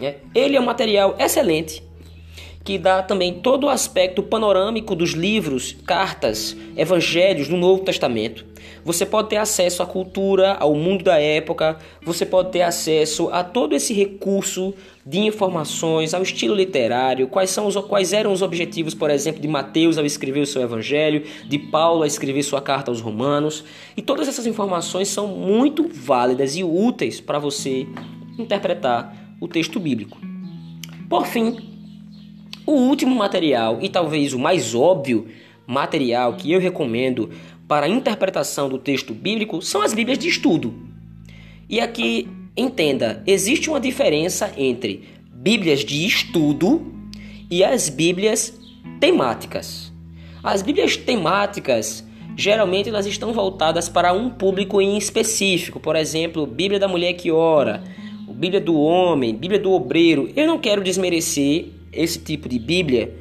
É, 0.00 0.16
ele 0.34 0.56
é 0.56 0.60
um 0.60 0.64
material 0.64 1.14
excelente 1.18 1.82
que 2.62 2.78
dá 2.78 3.02
também 3.02 3.34
todo 3.34 3.64
o 3.64 3.68
aspecto 3.68 4.22
panorâmico 4.22 4.94
dos 4.94 5.10
livros, 5.10 5.76
cartas, 5.86 6.56
evangelhos 6.76 7.48
do 7.48 7.56
Novo 7.56 7.82
Testamento. 7.82 8.44
Você 8.84 9.04
pode 9.04 9.28
ter 9.28 9.36
acesso 9.36 9.82
à 9.82 9.86
cultura, 9.86 10.54
ao 10.54 10.74
mundo 10.74 11.04
da 11.04 11.18
época, 11.18 11.78
você 12.02 12.24
pode 12.24 12.50
ter 12.50 12.62
acesso 12.62 13.28
a 13.30 13.44
todo 13.44 13.74
esse 13.74 13.92
recurso 13.92 14.74
de 15.04 15.18
informações, 15.20 16.14
ao 16.14 16.22
estilo 16.22 16.54
literário, 16.54 17.28
quais, 17.28 17.50
são 17.50 17.66
os, 17.66 17.76
quais 17.76 18.12
eram 18.12 18.32
os 18.32 18.42
objetivos, 18.42 18.94
por 18.94 19.10
exemplo, 19.10 19.40
de 19.40 19.48
Mateus 19.48 19.98
ao 19.98 20.04
escrever 20.04 20.40
o 20.40 20.46
seu 20.46 20.62
evangelho, 20.62 21.24
de 21.46 21.58
Paulo 21.58 22.02
a 22.02 22.06
escrever 22.06 22.42
sua 22.42 22.60
carta 22.60 22.90
aos 22.90 23.00
Romanos. 23.00 23.64
E 23.96 24.02
todas 24.02 24.28
essas 24.28 24.46
informações 24.46 25.08
são 25.08 25.26
muito 25.26 25.88
válidas 25.88 26.56
e 26.56 26.64
úteis 26.64 27.20
para 27.20 27.38
você 27.38 27.86
interpretar 28.38 29.34
o 29.40 29.48
texto 29.48 29.80
bíblico. 29.80 30.18
Por 31.08 31.26
fim, 31.26 31.69
o 32.70 32.88
último 32.88 33.14
material 33.14 33.78
e 33.80 33.88
talvez 33.88 34.32
o 34.32 34.38
mais 34.38 34.74
óbvio 34.74 35.28
material 35.66 36.34
que 36.34 36.50
eu 36.52 36.60
recomendo 36.60 37.30
para 37.66 37.86
a 37.86 37.88
interpretação 37.88 38.68
do 38.68 38.78
texto 38.78 39.14
bíblico 39.14 39.62
são 39.62 39.82
as 39.82 39.94
Bíblias 39.94 40.18
de 40.18 40.28
estudo. 40.28 40.74
E 41.68 41.80
aqui, 41.80 42.28
entenda, 42.56 43.22
existe 43.26 43.70
uma 43.70 43.80
diferença 43.80 44.52
entre 44.56 45.04
Bíblias 45.32 45.84
de 45.84 46.04
estudo 46.04 46.92
e 47.50 47.62
as 47.62 47.88
Bíblias 47.88 48.52
temáticas. 48.98 49.92
As 50.42 50.62
Bíblias 50.62 50.96
temáticas 50.96 52.04
geralmente 52.36 52.88
elas 52.88 53.06
estão 53.06 53.32
voltadas 53.32 53.88
para 53.88 54.12
um 54.12 54.30
público 54.30 54.80
em 54.80 54.96
específico, 54.96 55.78
por 55.78 55.94
exemplo, 55.94 56.46
Bíblia 56.46 56.80
da 56.80 56.88
mulher 56.88 57.12
que 57.12 57.30
ora, 57.30 57.82
Bíblia 58.28 58.60
do 58.60 58.74
homem, 58.80 59.34
Bíblia 59.34 59.60
do 59.60 59.72
obreiro. 59.72 60.30
Eu 60.34 60.46
não 60.46 60.58
quero 60.58 60.82
desmerecer 60.82 61.66
esse 61.92 62.18
tipo 62.18 62.48
de 62.48 62.58
Bíblia, 62.58 63.14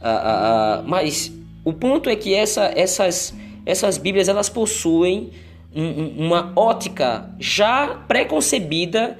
uh, 0.00 0.04
uh, 0.04 0.84
uh, 0.84 0.88
mas 0.88 1.32
o 1.64 1.72
ponto 1.72 2.08
é 2.08 2.16
que 2.16 2.34
essa, 2.34 2.72
essas 2.74 3.34
essas 3.66 3.96
Bíblias 3.96 4.28
elas 4.28 4.48
possuem 4.48 5.30
um, 5.74 6.26
uma 6.26 6.52
ótica 6.54 7.30
já 7.38 7.86
preconcebida 8.06 9.18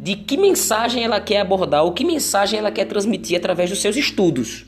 de 0.00 0.16
que 0.16 0.36
mensagem 0.36 1.04
ela 1.04 1.20
quer 1.20 1.40
abordar 1.40 1.84
ou 1.84 1.92
que 1.92 2.04
mensagem 2.04 2.58
ela 2.58 2.70
quer 2.70 2.86
transmitir 2.86 3.36
através 3.36 3.68
dos 3.68 3.80
seus 3.80 3.96
estudos. 3.96 4.64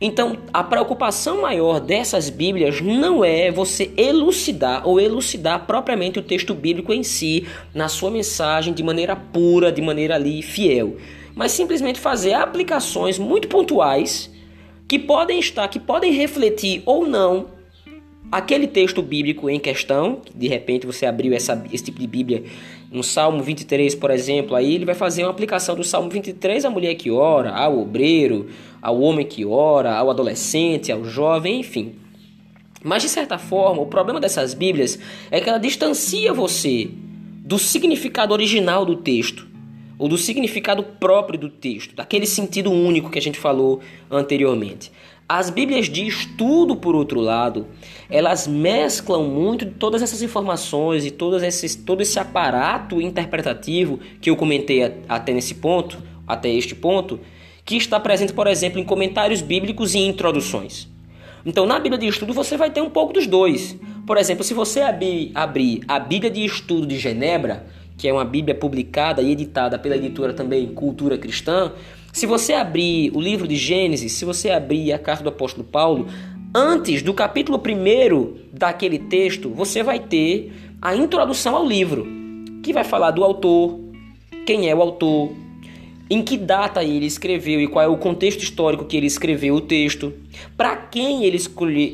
Então, 0.00 0.38
a 0.52 0.62
preocupação 0.62 1.42
maior 1.42 1.80
dessas 1.80 2.30
Bíblias 2.30 2.80
não 2.80 3.24
é 3.24 3.50
você 3.50 3.90
elucidar 3.96 4.86
ou 4.86 5.00
elucidar 5.00 5.66
propriamente 5.66 6.20
o 6.20 6.22
texto 6.22 6.54
bíblico 6.54 6.92
em 6.92 7.02
si, 7.02 7.48
na 7.74 7.88
sua 7.88 8.08
mensagem, 8.08 8.72
de 8.72 8.82
maneira 8.82 9.16
pura, 9.16 9.72
de 9.72 9.82
maneira 9.82 10.14
ali 10.14 10.40
fiel, 10.40 10.96
mas 11.38 11.52
simplesmente 11.52 12.00
fazer 12.00 12.34
aplicações 12.34 13.16
muito 13.16 13.46
pontuais 13.46 14.28
que 14.88 14.98
podem 14.98 15.38
estar, 15.38 15.68
que 15.68 15.78
podem 15.78 16.12
refletir 16.12 16.82
ou 16.84 17.06
não 17.06 17.46
aquele 18.30 18.66
texto 18.66 19.00
bíblico 19.00 19.48
em 19.48 19.60
questão, 19.60 20.20
de 20.34 20.48
repente 20.48 20.84
você 20.84 21.06
abriu 21.06 21.32
essa, 21.32 21.64
esse 21.72 21.84
tipo 21.84 22.00
de 22.00 22.08
Bíblia 22.08 22.42
no 22.90 23.04
Salmo 23.04 23.40
23, 23.40 23.94
por 23.94 24.10
exemplo, 24.10 24.56
aí 24.56 24.74
ele 24.74 24.84
vai 24.84 24.96
fazer 24.96 25.22
uma 25.22 25.30
aplicação 25.30 25.76
do 25.76 25.84
Salmo 25.84 26.10
23 26.10 26.64
à 26.64 26.70
mulher 26.70 26.96
que 26.96 27.08
ora, 27.08 27.54
ao 27.54 27.78
obreiro, 27.78 28.48
ao 28.82 29.00
homem 29.00 29.24
que 29.24 29.44
ora, 29.46 29.94
ao 29.94 30.10
adolescente, 30.10 30.90
ao 30.90 31.04
jovem, 31.04 31.60
enfim. 31.60 31.94
Mas 32.82 33.02
de 33.02 33.08
certa 33.08 33.38
forma, 33.38 33.80
o 33.80 33.86
problema 33.86 34.18
dessas 34.18 34.54
Bíblias 34.54 34.98
é 35.30 35.40
que 35.40 35.48
ela 35.48 35.58
distancia 35.58 36.32
você 36.32 36.90
do 37.44 37.60
significado 37.60 38.34
original 38.34 38.84
do 38.84 38.96
texto, 38.96 39.46
ou 39.98 40.08
do 40.08 40.16
significado 40.16 40.82
próprio 40.82 41.38
do 41.38 41.48
texto, 41.48 41.94
daquele 41.94 42.26
sentido 42.26 42.70
único 42.70 43.10
que 43.10 43.18
a 43.18 43.22
gente 43.22 43.38
falou 43.38 43.80
anteriormente. 44.10 44.92
As 45.28 45.50
Bíblias 45.50 45.90
de 45.90 46.06
estudo, 46.06 46.74
por 46.74 46.94
outro 46.94 47.20
lado, 47.20 47.66
elas 48.08 48.46
mesclam 48.46 49.24
muito 49.24 49.66
todas 49.66 50.00
essas 50.00 50.22
informações 50.22 51.04
e 51.04 51.10
todos 51.10 51.42
esses, 51.42 51.74
todo 51.74 52.00
esse 52.00 52.18
aparato 52.18 52.98
interpretativo 52.98 54.00
que 54.22 54.30
eu 54.30 54.36
comentei 54.36 54.94
até 55.06 55.34
nesse 55.34 55.56
ponto, 55.56 56.02
até 56.26 56.48
este 56.48 56.74
ponto, 56.74 57.20
que 57.62 57.76
está 57.76 58.00
presente, 58.00 58.32
por 58.32 58.46
exemplo, 58.46 58.80
em 58.80 58.84
comentários 58.84 59.42
bíblicos 59.42 59.94
e 59.94 59.98
introduções. 59.98 60.88
Então, 61.44 61.66
na 61.66 61.78
Bíblia 61.78 61.98
de 61.98 62.06
estudo, 62.06 62.32
você 62.32 62.56
vai 62.56 62.70
ter 62.70 62.80
um 62.80 62.88
pouco 62.88 63.12
dos 63.12 63.26
dois. 63.26 63.76
Por 64.06 64.16
exemplo, 64.16 64.42
se 64.42 64.54
você 64.54 64.80
abrir 64.80 65.82
a 65.86 65.98
Bíblia 65.98 66.30
de 66.30 66.42
Estudo 66.42 66.86
de 66.86 66.98
Genebra, 66.98 67.66
que 67.98 68.06
é 68.06 68.12
uma 68.12 68.24
Bíblia 68.24 68.54
publicada 68.54 69.20
e 69.20 69.32
editada 69.32 69.78
pela 69.78 69.96
editora 69.96 70.32
também 70.32 70.68
Cultura 70.68 71.18
Cristã, 71.18 71.72
se 72.12 72.26
você 72.26 72.54
abrir 72.54 73.10
o 73.14 73.20
livro 73.20 73.46
de 73.46 73.56
Gênesis, 73.56 74.12
se 74.12 74.24
você 74.24 74.50
abrir 74.50 74.92
a 74.92 74.98
carta 74.98 75.24
do 75.24 75.28
apóstolo 75.28 75.64
Paulo, 75.64 76.06
antes 76.54 77.02
do 77.02 77.12
capítulo 77.12 77.60
1 77.60 78.52
daquele 78.52 78.98
texto, 78.98 79.50
você 79.50 79.82
vai 79.82 79.98
ter 79.98 80.52
a 80.80 80.94
introdução 80.94 81.56
ao 81.56 81.66
livro, 81.66 82.06
que 82.62 82.72
vai 82.72 82.84
falar 82.84 83.10
do 83.10 83.24
autor, 83.24 83.80
quem 84.46 84.70
é 84.70 84.74
o 84.74 84.80
autor, 84.80 85.32
em 86.08 86.22
que 86.22 86.38
data 86.38 86.82
ele 86.82 87.04
escreveu 87.04 87.60
e 87.60 87.66
qual 87.66 87.84
é 87.84 87.88
o 87.88 87.98
contexto 87.98 88.42
histórico 88.42 88.84
que 88.84 88.96
ele 88.96 89.06
escreveu 89.06 89.56
o 89.56 89.60
texto, 89.60 90.14
para 90.56 90.76
quem 90.76 91.24
ele 91.24 91.36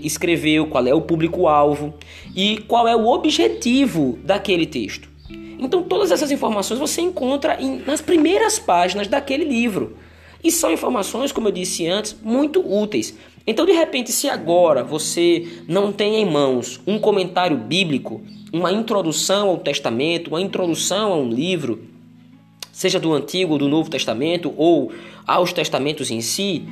escreveu, 0.04 0.66
qual 0.66 0.86
é 0.86 0.94
o 0.94 1.00
público-alvo 1.00 1.94
e 2.36 2.58
qual 2.68 2.86
é 2.86 2.94
o 2.94 3.06
objetivo 3.08 4.18
daquele 4.22 4.66
texto. 4.66 5.13
Então, 5.58 5.82
todas 5.82 6.10
essas 6.10 6.30
informações 6.30 6.78
você 6.78 7.00
encontra 7.00 7.60
em, 7.60 7.78
nas 7.86 8.00
primeiras 8.00 8.58
páginas 8.58 9.08
daquele 9.08 9.44
livro. 9.44 9.96
E 10.42 10.50
são 10.50 10.70
informações, 10.70 11.32
como 11.32 11.48
eu 11.48 11.52
disse 11.52 11.86
antes, 11.86 12.14
muito 12.22 12.60
úteis. 12.60 13.16
Então, 13.46 13.66
de 13.66 13.72
repente, 13.72 14.12
se 14.12 14.28
agora 14.28 14.82
você 14.82 15.46
não 15.68 15.92
tem 15.92 16.16
em 16.16 16.30
mãos 16.30 16.80
um 16.86 16.98
comentário 16.98 17.56
bíblico, 17.56 18.22
uma 18.52 18.72
introdução 18.72 19.48
ao 19.48 19.58
Testamento, 19.58 20.28
uma 20.28 20.40
introdução 20.40 21.12
a 21.12 21.16
um 21.16 21.28
livro, 21.28 21.84
seja 22.72 22.98
do 22.98 23.12
Antigo 23.12 23.52
ou 23.52 23.58
do 23.58 23.68
Novo 23.68 23.90
Testamento 23.90 24.52
ou 24.56 24.92
aos 25.26 25.52
Testamentos 25.52 26.10
em 26.10 26.20
si, 26.20 26.64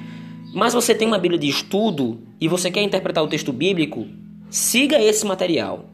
mas 0.54 0.74
você 0.74 0.94
tem 0.94 1.08
uma 1.08 1.18
Bíblia 1.18 1.40
de 1.40 1.48
estudo 1.48 2.20
e 2.40 2.48
você 2.48 2.70
quer 2.70 2.82
interpretar 2.82 3.24
o 3.24 3.28
texto 3.28 3.52
bíblico, 3.52 4.06
siga 4.50 5.00
esse 5.00 5.24
material. 5.24 5.91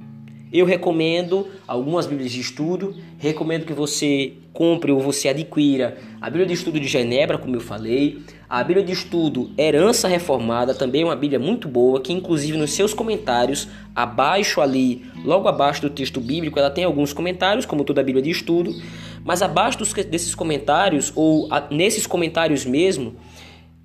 Eu 0.53 0.65
recomendo 0.65 1.47
algumas 1.67 2.07
Bíblias 2.07 2.33
de 2.33 2.41
estudo, 2.41 2.95
recomendo 3.19 3.67
que 3.67 3.73
você 3.73 4.33
compre 4.53 4.91
ou 4.91 5.01
você 5.01 5.29
adquira 5.29 5.99
a 6.21 6.29
Bíblia 6.29 6.47
de 6.47 6.55
Estudo 6.55 6.81
de 6.81 6.89
Genebra, 6.89 7.39
como 7.39 7.55
eu 7.55 7.61
falei, 7.61 8.19
a 8.49 8.65
Bíblia 8.65 8.85
de 8.85 8.93
Estudo 8.93 9.51
Herança 9.57 10.09
Reformada, 10.09 10.75
também 10.75 11.03
é 11.03 11.05
uma 11.05 11.15
Bíblia 11.15 11.39
muito 11.39 11.69
boa, 11.69 12.01
que 12.01 12.13
inclusive 12.13 12.57
nos 12.57 12.73
seus 12.73 12.93
comentários, 12.93 13.69
abaixo 13.95 14.61
ali, 14.61 15.05
logo 15.25 15.47
abaixo 15.47 15.83
do 15.83 15.91
texto 15.91 16.21
bíblico, 16.21 16.59
ela 16.59 16.71
tem 16.71 16.83
alguns 16.83 17.13
comentários, 17.13 17.67
como 17.67 17.85
toda 17.85 18.01
a 18.01 18.05
Bíblia 18.05 18.23
de 18.23 18.31
Estudo, 18.31 18.75
mas 19.23 19.43
abaixo 19.43 19.79
desses 20.05 20.35
comentários, 20.35 21.13
ou 21.15 21.49
nesses 21.71 22.07
comentários 22.07 22.65
mesmo, 22.65 23.15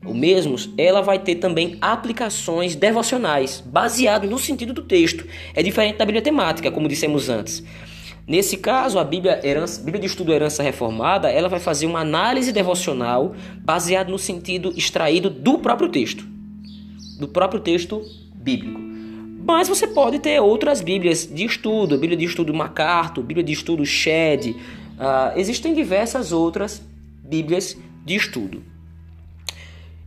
o 0.06 0.14
mesmos, 0.14 0.70
ela 0.78 1.02
vai 1.02 1.20
ter 1.20 1.36
também 1.36 1.78
aplicações 1.82 2.76
devocionais, 2.76 3.64
baseado 3.66 4.28
no 4.28 4.38
sentido 4.38 4.74
do 4.74 4.82
texto. 4.82 5.26
É 5.54 5.64
diferente 5.64 5.98
da 5.98 6.06
Bíblia 6.06 6.22
temática, 6.22 6.72
como 6.72 6.88
dissemos 6.88 7.30
antes. 7.30 7.64
Nesse 8.26 8.56
caso, 8.58 9.00
a 9.00 9.04
Bíblia, 9.04 9.42
herança, 9.44 9.82
Bíblia 9.82 10.00
de 10.00 10.08
Estudo 10.08 10.32
Herança 10.32 10.64
Reformada, 10.64 11.30
ela 11.30 11.50
vai 11.50 11.60
fazer 11.60 11.86
uma 11.86 12.00
análise 12.00 12.54
devocional 12.54 13.36
baseada 13.60 14.10
no 14.10 14.18
sentido 14.18 14.74
extraído 14.78 15.30
do 15.30 15.58
próprio 15.58 15.90
texto, 15.90 16.26
do 17.20 17.28
próprio 17.28 17.60
texto 17.60 18.02
bíblico. 18.34 18.80
Mas 19.46 19.68
você 19.68 19.86
pode 19.86 20.20
ter 20.20 20.40
outras 20.40 20.80
Bíblias 20.80 21.28
de 21.30 21.44
estudo, 21.44 21.98
Bíblia 21.98 22.18
de 22.18 22.24
Estudo 22.24 22.54
MacArthur, 22.54 23.24
Bíblia 23.24 23.44
de 23.44 23.52
Estudo 23.52 23.86
Shed, 23.86 24.52
uh, 24.52 25.38
existem 25.38 25.74
diversas 25.74 26.32
outras 26.32 26.82
Bíblias 27.26 27.78
de 28.06 28.16
estudo. 28.16 28.73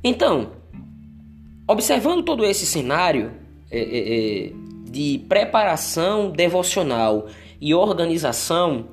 Então, 0.02 0.52
observando 1.66 2.22
todo 2.22 2.44
esse 2.44 2.66
cenário 2.66 3.32
é, 3.70 3.78
é, 3.78 4.46
é, 4.48 4.52
de 4.90 5.24
preparação 5.28 6.30
devocional 6.30 7.26
e 7.60 7.74
organização, 7.74 8.86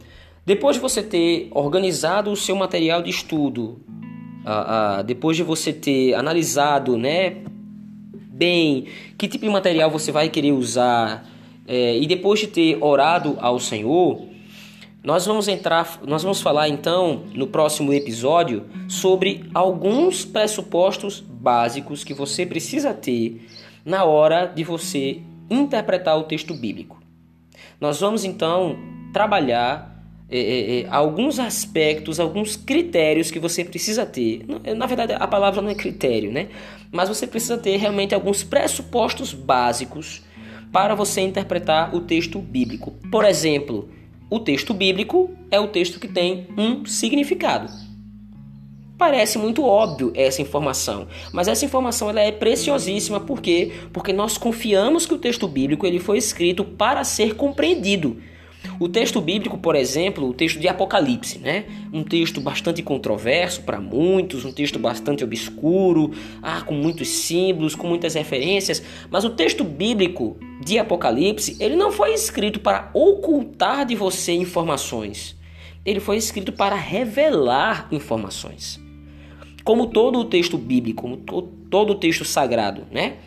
depois 0.46 0.76
de 0.76 0.82
você 0.82 1.04
ter 1.04 1.50
organizado 1.52 2.32
o 2.32 2.36
seu 2.36 2.56
material 2.56 3.02
de 3.02 3.10
estudo, 3.10 3.80
ah, 4.46 4.98
ah, 4.98 5.02
depois 5.02 5.38
de 5.38 5.44
você 5.44 5.72
ter 5.72 6.13
analisado, 6.16 6.98
né, 6.98 7.38
bem 8.12 8.88
que 9.18 9.28
tipo 9.28 9.46
de 9.46 9.52
material 9.52 9.89
você 9.89 10.12
vai 10.12 10.28
querer 10.28 10.52
usar 10.52 11.26
é, 11.68 11.98
e 11.98 12.06
depois 12.06 12.39
de 12.42 12.48
ter 12.48 12.78
orado 12.82 13.38
ao 13.39 13.60
Senhor, 13.60 14.33
nós 15.04 15.26
vamos 15.26 15.50
entrar, 15.50 16.00
nós 16.08 16.24
vamos 16.24 16.39
falar 16.39 16.70
então 16.70 17.24
no 17.34 17.46
próximo 17.46 17.92
episódio 17.92 18.66
sobre 18.88 19.50
alguns 19.54 20.24
pressupostos 20.24 21.20
básicos 21.20 22.06
que 22.06 22.13
você 22.13 22.46
precisa 22.46 22.94
ter 22.94 23.46
na 23.86 24.06
hora 24.06 24.46
de 24.46 24.63
você 24.63 25.20
interpretar 25.50 26.18
o 26.18 26.24
texto 26.24 26.54
bíblico. 26.54 27.02
Nós 27.82 28.00
vamos 28.00 28.24
então 28.24 28.78
trabalhar 29.12 29.94
é, 30.30 30.80
é, 30.80 30.88
alguns 30.89 31.38
aspectos, 31.38 32.18
alguns 32.18 32.56
critérios 32.56 33.30
que 33.30 33.39
você 33.39 33.66
precisa 33.66 34.06
ter. 34.06 34.46
Na 34.76 34.86
verdade, 34.86 35.13
a 35.13 35.28
palavra 35.28 35.62
não 35.62 35.70
é 35.70 35.76
critério, 35.76 36.32
né? 36.32 36.48
Mas 36.94 37.10
você 37.10 37.28
precisa 37.28 37.58
ter 37.58 37.76
realmente 37.76 38.16
alguns 38.16 38.42
pressupostos 38.42 39.34
básicos 39.34 40.24
para 40.72 40.96
você 40.96 41.20
interpretar 41.20 41.94
o 41.94 42.00
texto 42.00 42.39
bíblico. 42.39 42.92
Por 43.12 43.26
exemplo, 43.26 43.89
o 44.34 44.39
texto 44.39 44.74
bíblico 44.74 45.30
é 45.52 45.60
o 45.60 45.67
texto 45.67 46.00
que 46.00 46.08
tem 46.08 46.48
um 46.58 46.88
significado. 46.88 47.72
Parece 48.98 49.38
muito 49.38 49.63
óbvio 49.63 50.12
essa 50.15 50.41
informação, 50.41 51.08
mas 51.32 51.48
essa 51.48 51.63
informação 51.63 52.10
ela 52.10 52.19
é 52.19 52.32
preciosíssima 52.32 53.19
por 53.19 53.39
quê? 53.39 53.72
Porque 53.93 54.12
nós 54.12 54.36
confiamos 54.36 55.06
que 55.06 55.13
o 55.13 55.19
texto 55.19 55.48
bíblico 55.48 55.86
ele 55.86 56.00
foi 56.00 56.17
escrito 56.17 56.63
para 56.63 57.04
ser 57.04 57.36
compreendido. 57.36 58.17
O 58.80 58.89
texto 58.89 59.21
bíblico, 59.21 59.58
por 59.58 59.76
exemplo, 59.76 60.28
o 60.28 60.34
texto 60.34 60.60
de 60.60 60.67
Apocalipse, 60.67 61.39
né? 61.39 61.65
Um 61.91 62.04
texto 62.04 62.41
bastante 62.41 62.82
controverso 62.82 63.62
para 63.62 63.80
muitos, 63.80 64.45
um 64.45 64.52
texto 64.52 64.80
bastante 64.80 65.23
obscuro, 65.23 66.12
ah, 66.41 66.62
com 66.62 66.73
muitos 66.73 67.08
símbolos, 67.08 67.76
com 67.76 67.88
muitas 67.88 68.13
referências, 68.15 68.84
mas 69.10 69.23
o 69.23 69.30
texto 69.30 69.63
bíblico 69.63 70.38
de 70.63 70.80
Apocalipse, 70.80 71.58
ele 71.60 71.76
não 71.76 71.91
foi 71.91 72.13
escrito 72.13 72.60
para 72.60 72.89
ocultar 72.93 73.86
de 73.86 73.95
você 73.95 74.32
informações. 74.32 75.36
Ele 75.86 75.99
foi 75.99 76.17
escrito 76.17 76.52
para 76.52 76.76
revelar 76.76 77.88
informações. 77.91 78.80
Como 79.63 79.88
todo 79.88 80.19
o 80.19 80.26
texto 80.26 80.58
bíblico, 80.58 81.04
como 81.04 81.17
todo 81.69 81.91
o 81.91 81.95
texto 81.95 82.26
sagrado, 82.26 82.84
né? 82.91 83.17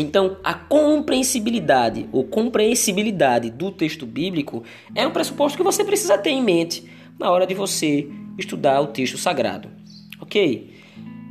Então, 0.00 0.36
a 0.44 0.54
compreensibilidade 0.54 2.08
ou 2.12 2.24
compreensibilidade 2.24 3.50
do 3.50 3.72
texto 3.72 4.06
bíblico 4.06 4.62
é 4.94 5.06
um 5.06 5.10
pressuposto 5.10 5.58
que 5.58 5.64
você 5.64 5.84
precisa 5.84 6.16
ter 6.16 6.30
em 6.30 6.42
mente 6.42 6.84
na 7.18 7.30
hora 7.30 7.46
de 7.46 7.54
você 7.54 8.08
estudar 8.38 8.80
o 8.80 8.86
texto 8.86 9.18
sagrado. 9.18 9.68
Ok? 10.20 10.77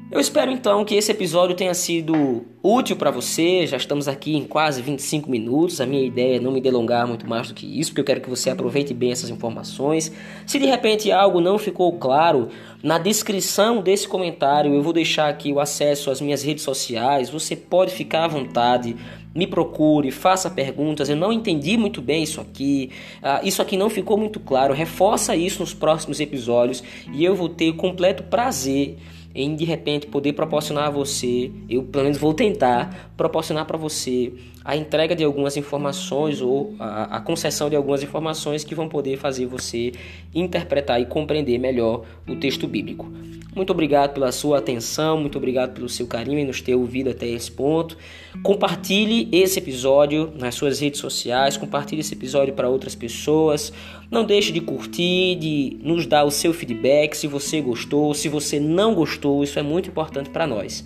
Eu 0.09 0.21
espero 0.21 0.49
então 0.49 0.85
que 0.85 0.95
esse 0.95 1.11
episódio 1.11 1.53
tenha 1.53 1.73
sido 1.73 2.45
útil 2.63 2.95
para 2.95 3.11
você. 3.11 3.67
Já 3.67 3.75
estamos 3.75 4.07
aqui 4.07 4.37
em 4.37 4.45
quase 4.45 4.81
25 4.81 5.29
minutos. 5.29 5.81
A 5.81 5.85
minha 5.85 6.01
ideia 6.01 6.37
é 6.37 6.39
não 6.39 6.53
me 6.53 6.61
delongar 6.61 7.05
muito 7.05 7.27
mais 7.27 7.49
do 7.49 7.53
que 7.53 7.65
isso, 7.77 7.91
porque 7.91 7.99
eu 7.99 8.05
quero 8.05 8.21
que 8.21 8.29
você 8.29 8.49
aproveite 8.49 8.93
bem 8.93 9.11
essas 9.11 9.29
informações. 9.29 10.09
Se 10.45 10.57
de 10.57 10.65
repente 10.65 11.11
algo 11.11 11.41
não 11.41 11.57
ficou 11.57 11.91
claro, 11.97 12.47
na 12.81 12.97
descrição 12.97 13.81
desse 13.81 14.07
comentário 14.07 14.73
eu 14.73 14.81
vou 14.81 14.93
deixar 14.93 15.27
aqui 15.27 15.51
o 15.51 15.59
acesso 15.59 16.09
às 16.09 16.21
minhas 16.21 16.41
redes 16.41 16.63
sociais. 16.63 17.29
Você 17.29 17.53
pode 17.53 17.93
ficar 17.93 18.23
à 18.23 18.27
vontade, 18.29 18.95
me 19.35 19.45
procure, 19.45 20.09
faça 20.09 20.49
perguntas. 20.49 21.09
Eu 21.09 21.17
não 21.17 21.33
entendi 21.33 21.75
muito 21.75 22.01
bem 22.01 22.23
isso 22.23 22.39
aqui, 22.39 22.91
uh, 23.21 23.45
isso 23.45 23.61
aqui 23.61 23.75
não 23.75 23.89
ficou 23.89 24.17
muito 24.17 24.39
claro. 24.39 24.73
Reforça 24.73 25.35
isso 25.35 25.59
nos 25.59 25.73
próximos 25.73 26.21
episódios 26.21 26.81
e 27.13 27.25
eu 27.25 27.35
vou 27.35 27.49
ter 27.49 27.73
completo 27.73 28.23
prazer 28.23 28.97
em 29.37 29.55
de 29.55 29.63
repente 29.63 30.07
poder 30.07 30.33
proporcionar 30.33 30.87
a 30.87 30.89
você, 30.89 31.51
eu 31.69 31.83
pelo 31.83 32.05
menos 32.05 32.17
vou 32.17 32.33
tentar 32.33 33.11
proporcionar 33.15 33.65
para 33.65 33.77
você 33.77 34.33
a 34.67 34.75
entrega 34.75 35.15
de 35.15 35.23
algumas 35.23 35.55
informações 35.55 36.41
ou 36.41 36.75
a, 36.77 37.15
a, 37.15 37.21
concessão 37.21 37.69
de 37.69 37.75
algumas 37.77 38.03
informações 38.03 38.65
que 38.65 38.75
vão 38.75 38.89
poder 38.89 39.17
fazer 39.17 39.45
você 39.45 39.93
interpretar 40.35 40.99
e 40.99 41.05
compreender 41.05 41.57
melhor 41.57 42.03
o 42.27 42.35
texto 42.35 42.67
bíblico. 42.67 43.09
Muito 43.55 43.69
obrigado 43.71 44.13
pela 44.13 44.29
sua 44.29 44.57
atenção, 44.57 45.21
muito 45.21 45.37
obrigado 45.37 45.73
pelo 45.73 45.87
seu 45.87 46.05
carinho 46.05 46.37
em 46.37 46.45
nos 46.45 46.59
ter 46.59 46.75
ouvido 46.75 47.09
até 47.09 47.25
esse 47.25 47.49
ponto. 47.49 47.97
Compartilhe 48.43 49.29
esse 49.31 49.57
episódio 49.57 50.33
nas 50.37 50.55
suas 50.55 50.81
redes 50.81 50.99
sociais, 50.99 51.55
compartilhe 51.55 52.01
esse 52.01 52.13
episódio 52.13 52.53
para 52.53 52.67
outras 52.67 52.93
pessoas. 52.93 53.71
Não 54.11 54.25
deixe 54.25 54.51
de 54.51 54.59
curtir, 54.59 55.37
de 55.37 55.77
nos 55.81 56.05
dar 56.05 56.25
o 56.25 56.29
seu 56.29 56.53
feedback 56.53 57.15
se 57.15 57.25
você 57.25 57.61
gostou, 57.61 58.13
se 58.13 58.27
você 58.27 58.59
não 58.59 58.93
gostou, 58.93 59.45
isso 59.45 59.57
é 59.57 59.63
muito 59.63 59.87
importante 59.87 60.29
para 60.29 60.45
nós. 60.45 60.83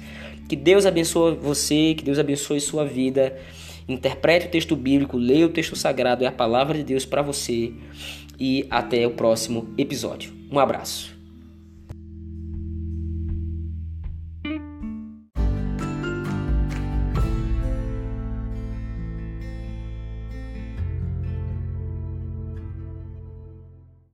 Que 0.47 0.55
Deus 0.55 0.85
abençoe 0.85 1.35
você, 1.35 1.95
que 1.97 2.03
Deus 2.03 2.19
abençoe 2.19 2.61
sua 2.61 2.85
vida. 2.85 3.35
Interprete 3.87 4.47
o 4.47 4.49
texto 4.49 4.75
bíblico, 4.75 5.17
leia 5.17 5.45
o 5.45 5.49
texto 5.49 5.75
sagrado, 5.75 6.23
é 6.23 6.27
a 6.27 6.31
palavra 6.31 6.77
de 6.77 6.83
Deus 6.83 7.05
para 7.05 7.21
você. 7.21 7.73
E 8.39 8.65
até 8.69 9.05
o 9.05 9.11
próximo 9.11 9.73
episódio. 9.77 10.33
Um 10.51 10.59
abraço. 10.59 11.20